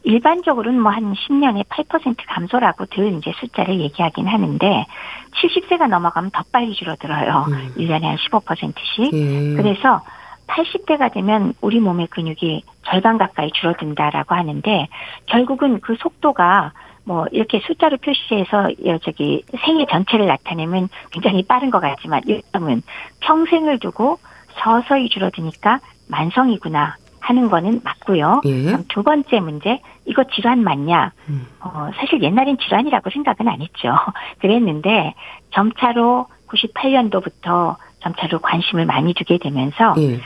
[0.03, 4.85] 일반적으로는 뭐 한 10년에 8% 감소라고 들 이제 숫자를 얘기하긴 하는데
[5.35, 7.45] 70세가 넘어가면 더 빨리 줄어들어요.
[7.49, 7.73] 음.
[7.77, 9.13] 1년에 한 15%씩.
[9.13, 9.55] 음.
[9.57, 10.01] 그래서
[10.47, 14.87] 80대가 되면 우리 몸의 근육이 절반 가까이 줄어든다라고 하는데
[15.27, 16.73] 결국은 그 속도가
[17.09, 18.69] 뭐 이렇게 숫자로 표시해서
[19.03, 22.83] 저기 생애 전체를 나타내면 굉장히 빠른 것 같지만 일점은
[23.21, 24.19] 평생을 두고
[24.61, 28.41] 서서히 줄어드니까 만성이구나 하는 거는 맞고요.
[28.45, 28.77] 예.
[28.89, 31.11] 두 번째 문제 이거 질환 맞냐?
[31.29, 31.47] 음.
[31.61, 33.95] 어, 사실 옛날엔 질환이라고 생각은 안 했죠.
[34.37, 35.15] 그랬는데
[35.49, 40.21] 점차로 98년도부터 점차로 관심을 많이 두게 되면서 예.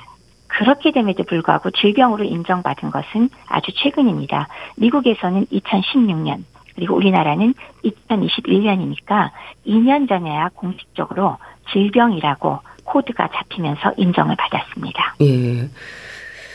[0.48, 4.50] 그렇게 됨에도 불구하고 질병으로 인정받은 것은 아주 최근입니다.
[4.76, 6.44] 미국에서는 2016년,
[6.76, 9.32] 그리고 우리나라는 2021년이니까
[9.68, 11.38] 2년 전에야 공식적으로
[11.72, 15.16] 질병이라고 코드가 잡히면서 인정을 받았습니다.
[15.22, 15.70] 예.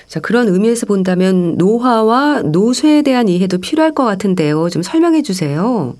[0.06, 4.68] 자, 그런 의미에서 본다면 노화와 노쇠에 대한 이해도 필요할 것 같은데요.
[4.70, 5.94] 좀 설명해 주세요.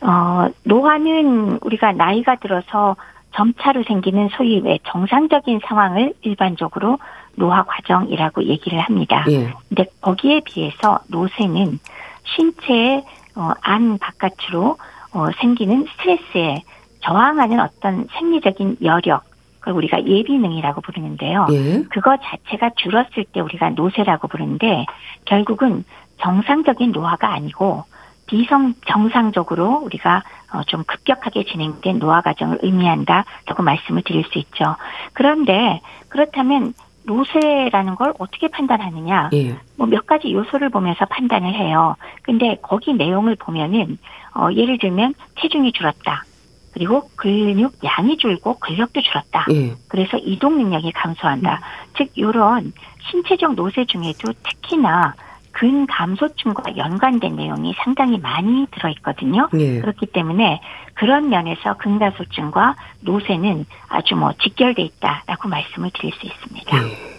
[0.00, 2.96] 어, 노화는 우리가 나이가 들어서
[3.34, 6.98] 점차로 생기는 소위 왜 정상적인 상황을 일반적으로
[7.36, 9.24] 노화 과정이라고 얘기를 합니다.
[9.30, 9.52] 예.
[9.68, 11.78] 근데 거기에 비해서 노쇠는
[12.24, 13.04] 신체의
[13.38, 14.76] 어, 안 바깥으로
[15.12, 16.62] 어, 생기는 스트레스에
[17.00, 19.22] 저항하는 어떤 생리적인 여력,
[19.60, 21.46] 그걸 우리가 예비능이라고 부르는데요.
[21.52, 21.84] 예.
[21.90, 24.86] 그거 자체가 줄었을 때 우리가 노쇠라고 부르는데
[25.24, 25.84] 결국은
[26.20, 27.84] 정상적인 노화가 아니고
[28.26, 34.76] 비성 정상적으로 우리가 어, 좀 급격하게 진행된 노화 과정을 의미한다라고 말씀을 드릴 수 있죠.
[35.12, 36.74] 그런데 그렇다면
[37.08, 39.30] 노쇠라는 걸 어떻게 판단하느냐?
[39.32, 39.56] 예.
[39.76, 41.96] 뭐몇 가지 요소를 보면서 판단을 해요.
[42.22, 43.98] 근데 거기 내용을 보면은
[44.34, 46.24] 어 예를 들면 체중이 줄었다.
[46.72, 49.46] 그리고 근육 양이 줄고 근력도 줄었다.
[49.50, 49.74] 예.
[49.88, 51.60] 그래서 이동 능력이 감소한다.
[51.96, 52.72] 즉 요런
[53.10, 55.14] 신체적 노쇠 중에도 특히나
[55.58, 59.48] 근 감소증과 연관된 내용이 상당히 많이 들어있거든요.
[59.58, 59.80] 예.
[59.80, 60.60] 그렇기 때문에
[60.94, 66.76] 그런 면에서 근감소증과 노쇠는 아주 뭐 직결돼 있다라고 말씀을 드릴 수 있습니다.
[66.76, 67.18] 예.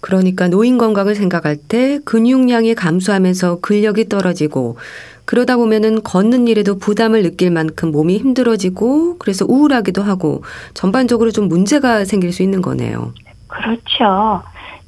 [0.00, 4.76] 그러니까 노인 건강을 생각할 때 근육량이 감소하면서 근력이 떨어지고
[5.24, 10.42] 그러다 보면은 걷는 일에도 부담을 느낄 만큼 몸이 힘들어지고 그래서 우울하기도 하고
[10.74, 13.14] 전반적으로 좀 문제가 생길 수 있는 거네요.
[13.46, 14.42] 그렇죠.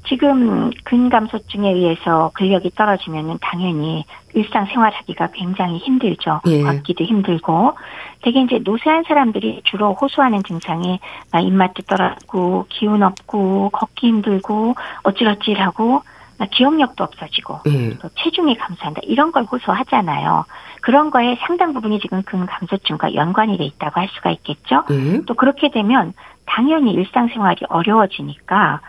[0.08, 6.40] 지금 근감소증에 의해서 근력이 떨어지면은 당연히 일상생활하기가 굉장히 힘들죠.
[6.46, 6.62] 예.
[6.62, 7.76] 걷기도 힘들고
[8.22, 10.98] 되게 이제 노쇠한 사람들이 주로 호소하는 증상이
[11.32, 16.02] 막 입맛도 떨어지고 기운 없고 걷기 힘들고 어찌어찌하고
[16.50, 17.96] 기억력도 없어지고 예.
[17.98, 20.44] 또 체중이 감소한다 이런 걸 호소하잖아요.
[20.80, 24.82] 그런 거에 상당 부분이 지금 근감소증과 연관이 돼 있다고 할 수가 있겠죠.
[24.90, 25.20] 예.
[25.26, 26.12] 또 그렇게 되면
[26.44, 28.80] 당연히 일상생활이 어려워지니까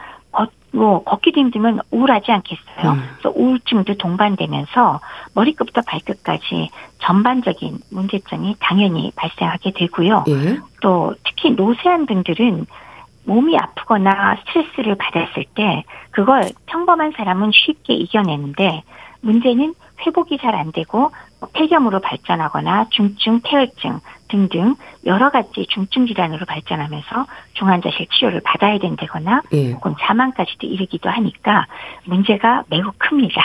[0.74, 2.92] 뭐 걷기도 힘들면 우울하지 않겠어요.
[2.94, 3.10] 음.
[3.14, 5.00] 그래서 우울증도 동반되면서
[5.36, 10.26] 머리끝부터 발끝까지 전반적인 문제점이 당연히 발생하게 되고요.
[10.30, 10.58] 예.
[10.82, 12.66] 또 특히 노쇠한 분들은
[13.26, 18.84] 몸이 아프거나 스트레스를 받았을 때 그걸 평범한 사람은 쉽게 이겨내는데
[19.22, 19.74] 문제는
[20.06, 21.12] 회복이 잘 안 되고
[21.54, 24.76] 폐렴으로 발전하거나 중증 폐혈증 등등
[25.06, 29.72] 여러 가지 중증 질환으로 발전하면서 중환자실 치료를 받아야 된다거나 예.
[29.72, 31.68] 혹은 사망까지도 이르기도 하니까
[32.06, 33.42] 문제가 매우 큽니다.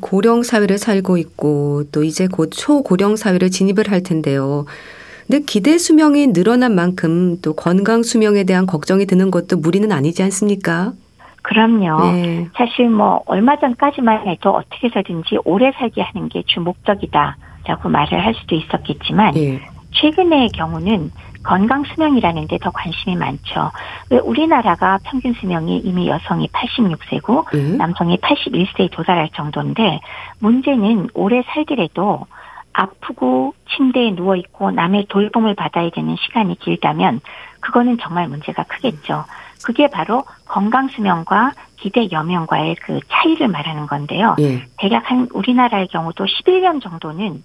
[0.00, 4.64] 고령 사회를 살고 있고 또 이제 곧 초고령 사회를 진입을 할 텐데요.
[5.26, 10.92] 근데 기대 수명이 늘어난 만큼 또 건강 수명에 대한 걱정이 드는 것도 무리는 아니지 않습니까?
[11.44, 12.12] 그럼요.
[12.12, 12.48] 네.
[12.56, 18.34] 사실 뭐 얼마 전까지만 해도 어떻게 해서든지 오래 살게 하는 게 주 목적이다라고 말을 할
[18.34, 19.60] 수도 있었겠지만 네.
[19.92, 21.12] 최근의 경우는
[21.44, 23.70] 건강 수명이라는 데 더 관심이 많죠.
[24.10, 27.76] 왜 우리나라가 평균 수명이 이미 여성이 86세고 네.
[27.76, 30.00] 남성이 81세에 도달할 정도인데
[30.40, 32.26] 문제는 오래 살더라도
[32.72, 37.20] 아프고 침대에 누워 있고 남의 돌봄을 받아야 되는 시간이 길다면
[37.60, 39.24] 그거는 정말 문제가 크겠죠.
[39.64, 44.36] 그게 바로 건강 수명과 기대 여명과의 그 차이를 말하는 건데요.
[44.38, 44.62] 예.
[44.76, 47.42] 대략 한 우리나라의 경우도 11년 정도는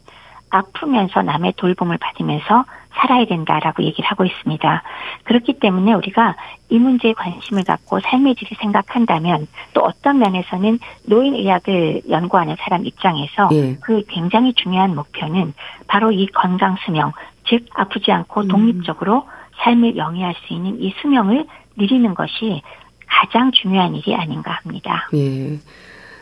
[0.52, 4.84] 아프면서 남의 돌봄을 받으면서 살아야 된다라고 얘기를 하고 있습니다.
[5.24, 6.36] 그렇기 때문에 우리가
[6.70, 13.78] 이 문제에 관심을 갖고 삶의 질을 생각한다면 또 어떤 면에서는 노인의학을 연구하는 사람 입장에서 예.
[13.82, 15.54] 그 굉장히 중요한 목표는
[15.88, 17.14] 바로 이 건강 수명,
[17.46, 18.48] 즉 아프지 않고 음.
[18.48, 19.26] 독립적으로
[19.60, 21.46] 삶을 영위할 수 있는 이 수명을
[21.80, 22.62] 늘리는 것이
[23.08, 25.10] 가장 중요한 일이 아닌가 합니다.
[25.14, 25.60] 예.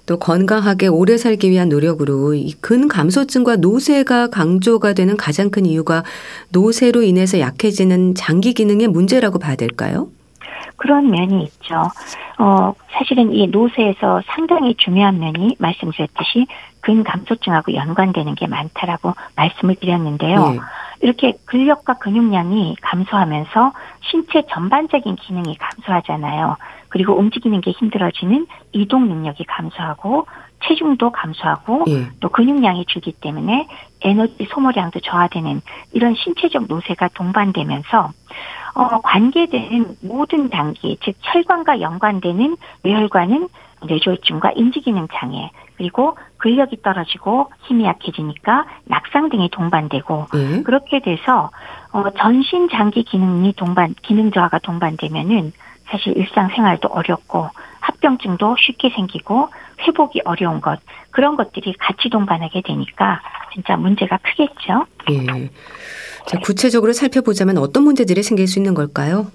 [0.06, 6.04] 또 건강하게 오래 살기 위한 노력으로 이 근감소증과 노쇠가 강조가 되는 가장 큰 이유가
[6.50, 10.08] 노쇠로 인해서 약해지는 장기 기능의 문제라고 봐야 될까요?
[10.78, 11.76] 그런 면이 있죠.
[12.40, 16.48] 어, 사실은 이 노쇠에서 상당히 중요한 면이 말씀드렸듯이
[16.82, 20.52] 근감소증하고 연관되는 게 많다라고 말씀을 드렸는데요.
[20.52, 20.60] 네.
[21.02, 26.58] 이렇게 근력과 근육량이 감소하면서 신체 전반적인 기능이 감소하잖아요.
[26.90, 30.26] 그리고 움직이는 게 힘들어지는 이동 능력이 감소하고
[30.66, 32.08] 체중도 감소하고 예.
[32.20, 33.68] 또 근육량이 줄기 때문에
[34.02, 35.62] 에너지 소모량도 저하되는
[35.92, 38.12] 이런 신체적 노쇠가 동반되면서
[38.78, 43.50] 어, 관계되는 모든 단기, 즉 혈관과 연관되는 뇌혈관은
[43.88, 50.64] 뇌졸중과 인지기능 장애, 그리고 근력이 떨어지고 힘이 약해지니까 낙상 등이 동반되고 네.
[50.64, 51.50] 그렇게 돼서
[51.92, 55.54] 어, 전신 장기 기능이 동반 기능 저하가 동반되면은
[55.90, 59.50] 사실 일상생활도 어렵고 합병증도 쉽게 생기고
[59.82, 60.80] 회복이 어려운 것
[61.12, 63.22] 그런 것들이 같이 동반하게 되니까
[63.54, 64.86] 진짜 문제가 크겠죠.
[65.12, 65.50] 예.
[66.26, 69.28] 자, 구체적으로 살펴보자면 어떤 문제들이 생길 수 있는 걸까요?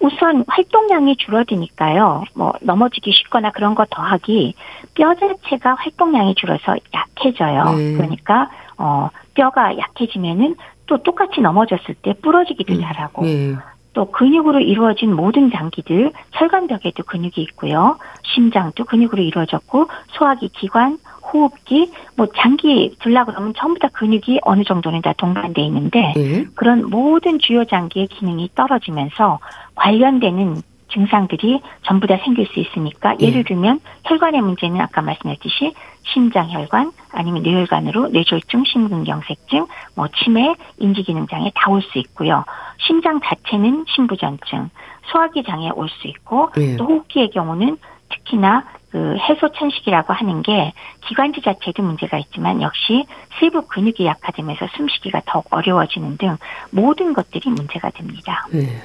[0.00, 2.24] 우선 활동량이 줄어드니까요.
[2.34, 4.54] 뭐 넘어지기 쉽거나 그런 거 더하기
[4.94, 7.74] 뼈 자체가 활동량이 줄어서 약해져요.
[7.76, 7.92] 네.
[7.94, 12.80] 그러니까 어 뼈가 약해지면은 또 똑같이 넘어졌을 때 부러지기도 음.
[12.82, 13.54] 잘하고 네.
[13.94, 17.96] 또 근육으로 이루어진 모든 장기들 혈관벽에도 근육이 있고요.
[18.34, 25.00] 심장도 근육으로 이루어졌고 소화기 기관, 호흡기, 뭐 장기 들라 그러면 전부 다 근육이 어느 정도는
[25.00, 26.44] 다 동반돼 있는데 네.
[26.54, 29.38] 그런 모든 주요 장기의 기능이 떨어지면서
[29.76, 30.56] 관련되는
[30.92, 33.26] 증상들이 전부 다 생길 수 있으니까 예.
[33.26, 35.74] 예를 들면 혈관의 문제는 아까 말씀했듯이
[36.12, 39.66] 심장혈관 아니면 뇌혈관으로 뇌졸중, 심근경색증,
[39.96, 42.44] 뭐 치매, 인지기능 장애 다 올 수 있고요.
[42.78, 44.70] 심장 자체는 심부전증,
[45.06, 46.76] 소화기 장애 올 수 있고 예.
[46.76, 47.78] 또 호흡기의 경우는
[48.10, 50.72] 특히나 그 해소 천식이라고 하는 게
[51.08, 53.04] 기관지 자체도 문제가 있지만 역시
[53.40, 56.36] 세부 근육이 약화되면서 숨쉬기가 더욱 어려워지는 등
[56.70, 58.46] 모든 것들이 문제가 됩니다.
[58.52, 58.80] 네.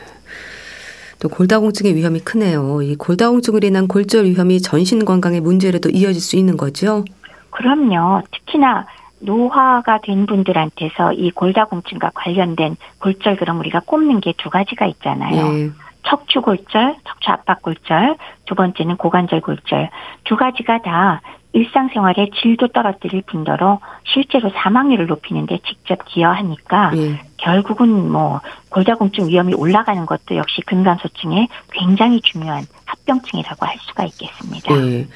[1.20, 2.82] 또 골다공증의 위험이 크네요.
[2.82, 7.04] 이 골다공증으로 인한 골절 위험이 전신 건강의 문제로도 이어질 수 있는 거죠?
[7.52, 8.22] 그럼요.
[8.32, 8.86] 특히나
[9.20, 15.52] 노화가 된 분들한테서 이 골다공증과 관련된 골절 그럼 우리가 꼽는 게 두 가지가 있잖아요.
[15.52, 15.70] 네.
[16.04, 19.90] 척추 골절, 척추 압박 골절, 두 번째는 고관절 골절.
[20.24, 21.22] 두 가지가 다
[21.54, 27.22] 일상생활의 질도 떨어뜨릴 뿐더러 실제로 사망률을 높이는데 직접 기여하니까 예.
[27.38, 28.40] 결국은 뭐
[28.70, 34.76] 골다공증 위험이 올라가는 것도 역시 근감소증의 굉장히 중요한 합병증이라고 할 수가 있겠습니다.
[34.76, 35.08] 예.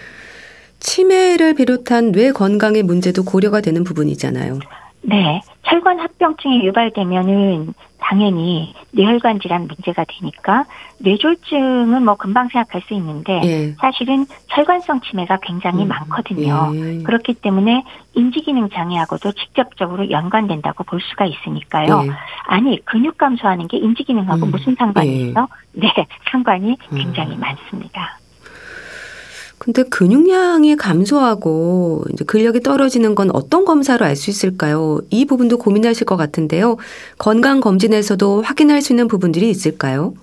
[0.79, 4.59] 치매를 비롯한 뇌 건강의 문제도 고려가 되는 부분이잖아요.
[5.03, 5.41] 네.
[5.63, 10.65] 혈관 합병증이 유발되면은 당연히 뇌혈관 질환 문제가 되니까
[10.99, 13.71] 뇌졸중은 뭐 금방 생각할 수 있는데 예.
[13.79, 15.87] 사실은 혈관성 치매가 굉장히 음.
[15.87, 16.71] 많거든요.
[16.75, 17.03] 예.
[17.03, 17.83] 그렇기 때문에
[18.13, 22.03] 인지 기능 장애하고도 직접적으로 연관된다고 볼 수가 있으니까요.
[22.05, 22.09] 예.
[22.45, 24.51] 아니 근육 감소하는 게 인지 기능하고 음.
[24.51, 25.47] 무슨 상관이 있어?
[25.71, 25.89] 네,
[26.29, 27.39] 상관이 굉장히 음.
[27.39, 28.17] 많습니다.
[29.63, 34.99] 근데 근육량이 감소하고 이제 근력이 떨어지는 건 어떤 검사로 알 수 있을까요?
[35.09, 36.77] 이 부분도 고민하실 것 같은데요.
[37.17, 40.13] 건강 검진에서도 확인할 수 있는 부분들이 있을까요?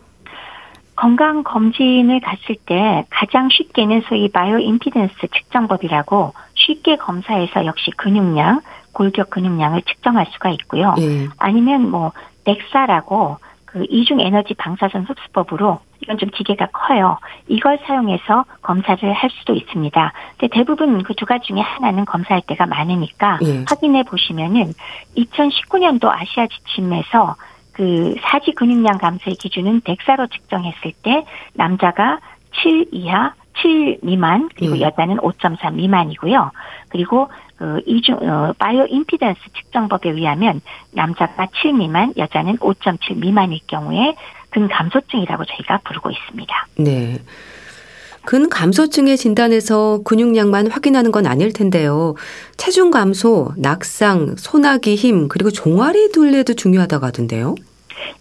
[0.95, 8.61] 건강 검진을 갔을 때 가장 쉽게는 소위 바이오 임피던스 측정법이라고 쉽게 검사해서 역시 근육량,
[8.93, 10.95] 골격 근육량을 측정할 수가 있고요.
[11.01, 11.29] 예.
[11.39, 12.13] 아니면 뭐
[12.45, 17.19] 넥사라고 그 이중 에너지 방사선 흡수법으로 이건 좀 기계가 커요.
[17.47, 20.13] 이걸 사용해서 검사를 할 수도 있습니다.
[20.39, 23.65] 근데 대부분 그 두 가지 중에 하나는 검사할 때가 많으니까 예.
[23.69, 24.73] 확인해 보시면은
[25.19, 27.37] 2019년도 아시아 지침에서
[27.73, 32.21] 그 사지 근육량 감소의 기준은 덱사로 측정했을 때 남자가
[32.63, 34.81] 7 이하 7 미만 그리고 예.
[34.81, 36.51] 여자는 5.3 미만이고요.
[36.89, 37.29] 그리고
[37.61, 44.17] 그 이중 어, 바이오 임피던스 측정법에 의하면 남자가 7 미만, 여자는 5.7 미만일 경우에
[44.49, 46.67] 근감소증이라고 저희가 부르고 있습니다.
[46.79, 47.19] 네.
[48.25, 52.15] 근감소증의 진단에서 근육량만 확인하는 건 아닐 텐데요.
[52.57, 57.57] 체중 감소, 낙상, 소나기 힘, 그리고 종아리 둘레도 중요하다고 하던데요.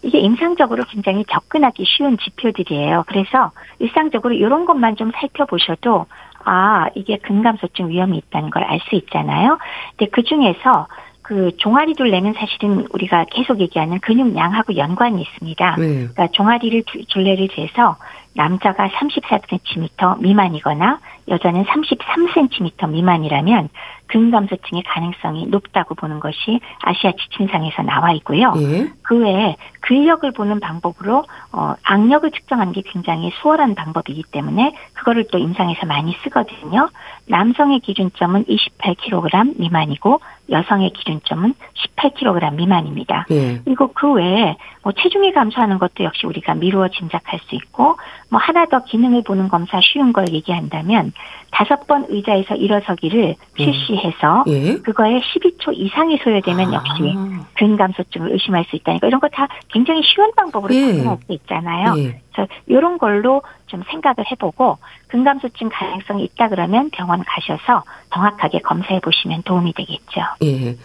[0.02, 3.04] 이게 임상적으로 굉장히 접근하기 쉬운 지표들이에요.
[3.06, 6.06] 그래서 일상적으로 이런 것만 좀 살펴보셔도
[6.44, 9.58] 아, 이게 근감소증 위험이 있다는 걸 알 수 있잖아요.
[9.96, 10.86] 근데 그 중에서
[11.22, 15.76] 그 종아리 둘레는 사실은 우리가 계속 얘기하는 근육량하고 연관이 있습니다.
[15.78, 15.86] 네.
[15.86, 17.96] 그러니까 종아리를 둘레를 재서
[18.34, 23.68] 남자가 34cm 미만이거나 여자는 33cm 미만이라면
[24.10, 28.52] 근감소증의 가능성이 높다고 보는 것이 아시아 지침상에서 나와 있고요.
[28.56, 28.90] 예.
[29.02, 35.38] 그 외에 근력을 보는 방법으로 어, 악력을 측정하는 게 굉장히 수월한 방법이기 때문에 그거를 또
[35.38, 36.88] 임상에서 많이 쓰거든요.
[37.26, 41.54] 남성의 기준점은 28kg 미만이고 여성의 기준점은
[41.96, 43.26] 18kg 미만입니다.
[43.30, 43.60] 예.
[43.64, 47.96] 그리고 그 외에 뭐 체중이 감소하는 것도 역시 우리가 미루어 짐작할 수 있고
[48.30, 51.12] 뭐 하나 더 기능을 보는 검사 쉬운 걸 얘기한다면
[51.52, 53.64] 다섯 번 의자에서 일어서기를 예.
[53.64, 54.74] 실시 해서 예.
[54.78, 56.74] 그거에 12초 이상이 소요되면 아.
[56.74, 57.14] 역시
[57.56, 60.94] 근감소증을 의심할 수 있다니까 이런 거 다 굉장히 쉬운 방법으로 예.
[60.94, 61.94] 접근할 수 있잖아요.
[61.98, 62.20] 예.
[62.32, 64.78] 그래서 이런 걸로 좀 생각을 해보고
[65.08, 70.20] 근감소증 가능성이 있다 그러면 병원 가셔서 정확하게 검사해 보시면 도움이 되겠죠.
[70.42, 70.76] 예.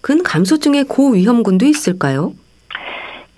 [0.00, 2.32] 근감소증의 고위험군도 있을까요?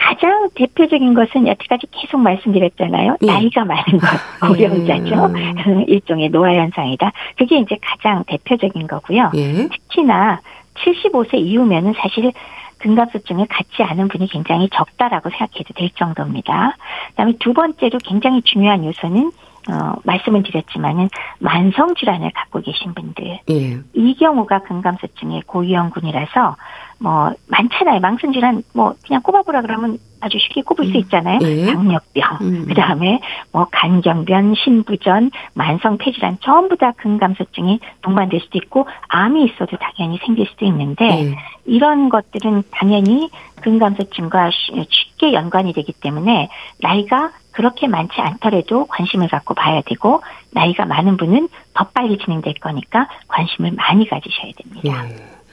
[0.04, 3.16] 가장 대표적인 것은 여태까지 계속 말씀드렸잖아요.
[3.22, 3.26] 예.
[3.26, 4.06] 나이가 많은 것,
[4.46, 5.32] 고령자죠.
[5.38, 5.84] 예.
[5.88, 7.10] 일종의 노화 현상이다.
[7.38, 9.30] 그게 이제 가장 대표적인 거고요.
[9.34, 9.68] 예.
[9.68, 10.40] 특히나
[10.74, 12.32] 75세 이후면은 사실
[12.78, 16.76] 근갑수증을 갖지 않은 분이 굉장히 적다라고 생각해도 될 정도입니다.
[17.10, 19.32] 그다음에 두 번째로 굉장히 중요한 요소는
[19.70, 23.78] 어, 말씀을 드렸지만은 만성 질환을 갖고 계신 분들 예.
[23.94, 26.56] 이 경우가 근감소증의 고위험군이라서
[26.98, 28.00] 뭐 많잖아요.
[28.00, 30.92] 망성 질환 뭐 그냥 꼽아보라 그러면 아주 쉽게 꼽을 음.
[30.92, 31.38] 수 있잖아요.
[31.42, 31.66] 예.
[31.66, 32.64] 당뇨병, 음.
[32.66, 33.20] 그 다음에
[33.52, 40.46] 뭐 간경변, 신부전, 만성 폐질환 전부 다 근감소증이 동반될 수도 있고 암이 있어도 당연히 생길
[40.46, 41.36] 수도 있는데 예.
[41.66, 43.30] 이런 것들은 당연히
[43.60, 44.50] 근감소증과
[44.88, 46.48] 쉽게 연관이 되기 때문에
[46.80, 50.22] 나이가 그렇게 많지 않더라도 관심을 갖고 봐야 되고
[50.52, 55.06] 나이가 많은 분은 더 빨리 진행될 거니까 관심을 많이 가지셔야 됩니다.
[55.06, 55.43] 예.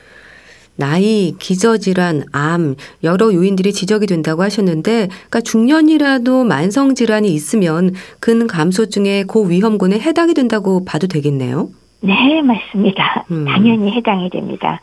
[0.82, 9.26] 나이, 기저질환, 암 여러 요인들이 지적이 된다고 하셨는데 그러니까 중년이라도 만성 질환이 있으면 근 감소증의
[9.26, 11.70] 고위험군에 해당이 된다고 봐도 되겠네요.
[12.02, 13.26] 네, 맞습니다.
[13.30, 13.46] 음.
[13.46, 14.80] 당연히 해당이 됩니다.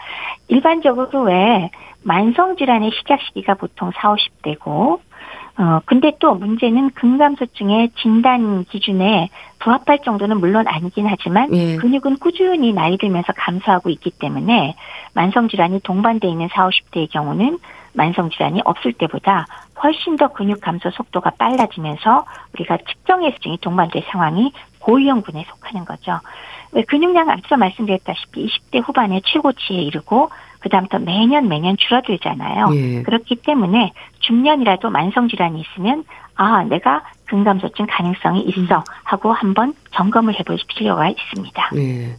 [0.47, 1.69] 일반적으로 왜
[2.05, 5.01] 만성 질환의 시작 시기가 보통 4, 50대고
[5.59, 9.29] 어, 근데 또 문제는 근감소증의 진단 기준에
[9.59, 11.77] 부합할 정도는 물론 아니긴 하지만 예.
[11.77, 14.77] 근육은 꾸준히 나이 들면서 감소하고 있기 때문에
[15.15, 17.59] 만성질환이 동반돼 있는 4, 50대의 경우는
[17.95, 19.47] 만성질환이 없을 때보다
[19.83, 26.21] 훨씬 더 근육 감소 속도가 빨라지면서 우리가 측정해수증이 동반될 상황이 고위험군에 속하는 거죠.
[26.71, 30.31] 왜 근육량 앞서 말씀드렸다시피 20대 후반에 최고치에 이르고
[30.61, 32.71] 그다음부터 매년 매년 줄어들잖아요.
[32.75, 33.03] 예.
[33.03, 36.05] 그렇기 때문에 중년이라도 만성 질환이 있으면
[36.35, 41.71] 아 내가 근감소증 가능성이 있어 하고 한번 점검을 해볼 필요가 있습니다.
[41.77, 42.17] 예.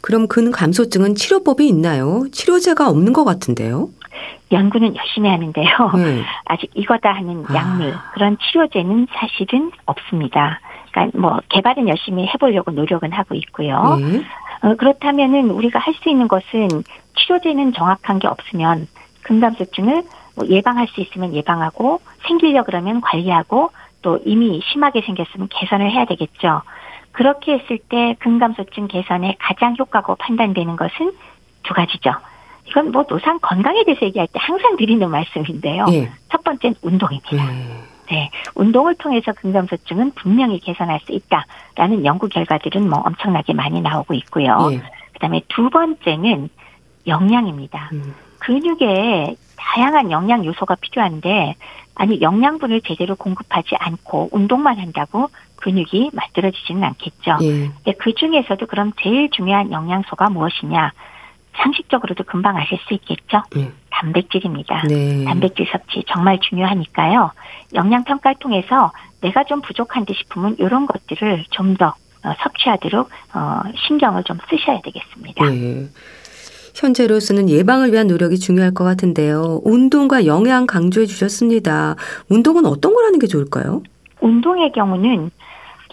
[0.00, 2.24] 그럼 근감소증은 치료법이 있나요?
[2.32, 3.88] 치료제가 없는 것 같은데요.
[4.50, 5.66] 연구는 열심히 하는데요.
[5.96, 6.22] 네.
[6.44, 7.54] 아직 이거다 하는 아.
[7.54, 8.10] 약물 아.
[8.12, 10.60] 그런 치료제는 사실은 없습니다.
[10.90, 13.96] 그러니까 뭐 개발은 열심히 해보려고 노력은 하고 있고요.
[14.00, 14.22] 네.
[14.62, 16.68] 어, 그렇다면은 우리가 할 수 있는 것은
[17.16, 18.88] 치료제는 정확한 게 없으면
[19.22, 20.02] 근감소증을
[20.36, 23.70] 뭐 예방할 수 있으면 예방하고 생기려 그러면 관리하고
[24.02, 26.62] 또 이미 심하게 생겼으면 개선을 해야 되겠죠.
[27.12, 31.12] 그렇게 했을 때 근감소증 개선에 가장 효과고 판단되는 것은
[31.62, 32.12] 두 가지죠.
[32.66, 35.86] 이건 뭐 노상 건강에 대해서 얘기할 때 항상 드리는 말씀인데요.
[35.92, 36.10] 예.
[36.30, 37.54] 첫 번째는 운동입니다.
[37.54, 37.92] 예.
[38.10, 44.70] 네, 운동을 통해서 근감소증은 분명히 개선할 수 있다라는 연구 결과들은 뭐 엄청나게 많이 나오고 있고요.
[44.72, 44.82] 예.
[45.12, 46.48] 그다음에 두 번째는
[47.06, 47.90] 영양입니다.
[47.92, 48.14] 음.
[48.40, 51.54] 근육에 다양한 영양 요소가 필요한데
[51.94, 57.38] 아니 영양분을 제대로 공급하지 않고 운동만 한다고 근육이 만들어지지는 않겠죠.
[57.42, 57.92] 예.
[57.92, 60.92] 그 중에서도 그럼 제일 중요한 영양소가 무엇이냐?
[61.54, 63.42] 상식적으로도 금방 아실 수 있겠죠.
[63.56, 63.70] 예.
[63.90, 64.82] 단백질입니다.
[64.88, 65.24] 네.
[65.24, 67.30] 단백질 섭취 정말 중요하니까요.
[67.74, 68.90] 영양 평가를 통해서
[69.20, 71.94] 내가 좀 부족한 듯 싶으면 이런 것들을 좀더
[72.24, 75.44] 어, 섭취하도록 어, 신경을 좀 쓰셔야 되겠습니다.
[75.44, 75.88] 네.
[76.82, 79.60] 현재로서는 예방을 위한 노력이 중요할 것 같은데요.
[79.64, 81.94] 운동과 영양 강조해 주셨습니다.
[82.28, 83.82] 운동은 어떤 걸 하는 게 좋을까요?
[84.20, 85.30] 운동의 경우는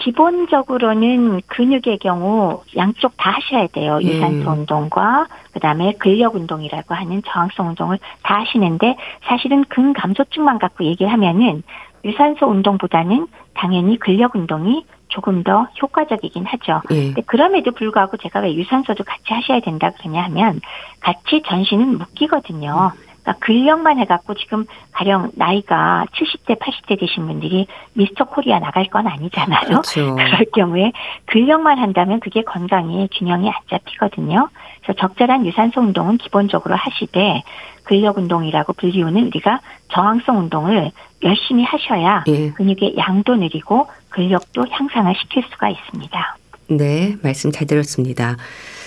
[0.02, 4.00] 기본적으로는 근육의 경우 양쪽 다 하셔야 돼요.
[4.02, 4.08] 예.
[4.08, 11.64] 유산소 운동과 그다음에 근력 운동이라고 하는 저항성 운동을 다 하시는데 사실은 근감소증만 갖고 얘기하면은
[12.06, 16.82] 유산소 운동보다는 당연히 근력 운동이 조금 더 효과적이긴 하죠.
[16.92, 17.14] 예.
[17.26, 20.62] 그럼에도 불구하고 제가 왜 유산소도 같이 하셔야 된다 그러냐 하면
[21.02, 22.92] 같이 전신은 묶이거든요.
[22.96, 23.10] 음.
[23.30, 29.68] 그러니까 근력만 해갖고 지금 가령 나이가 70대, 80대 되신 분들이 미스터 코리아 나갈 건 아니잖아요.
[29.68, 30.16] 그렇죠.
[30.18, 30.92] 그럴 경우에
[31.26, 34.50] 근력만 한다면 그게 건강에 균형이 안 잡히거든요.
[34.82, 37.44] 그래서 적절한 유산소 운동은 기본적으로 하시되
[37.84, 40.92] 근력 운동이라고 불리우는 우리가 저항성 운동을
[41.24, 42.52] 열심히 하셔야 예.
[42.52, 43.88] 근육의 양도 느리고
[44.20, 46.38] 근력도 향상을 시킬 수가 있습니다.
[46.72, 48.36] 네, 말씀 잘 들었습니다.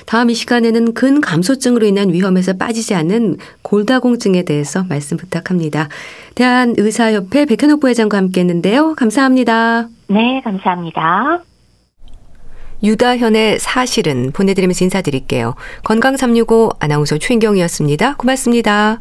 [0.04, 5.88] 다음 이 시간에는 근 감소증으로 인한 위험에서 빠지지 않는 골다공증에 대해서 말씀 부탁합니다.
[6.34, 8.94] 대한의사협회 백현옥 부회장과 함께 했는데요.
[8.94, 9.88] 감사합니다.
[10.08, 11.42] 네, 감사합니다.
[12.82, 15.54] 유다현의 사실은 보내드리면서 인사드릴게요.
[15.84, 18.16] 건강365 아나운서 최인경이었습니다.
[18.16, 19.00] 고맙습니다.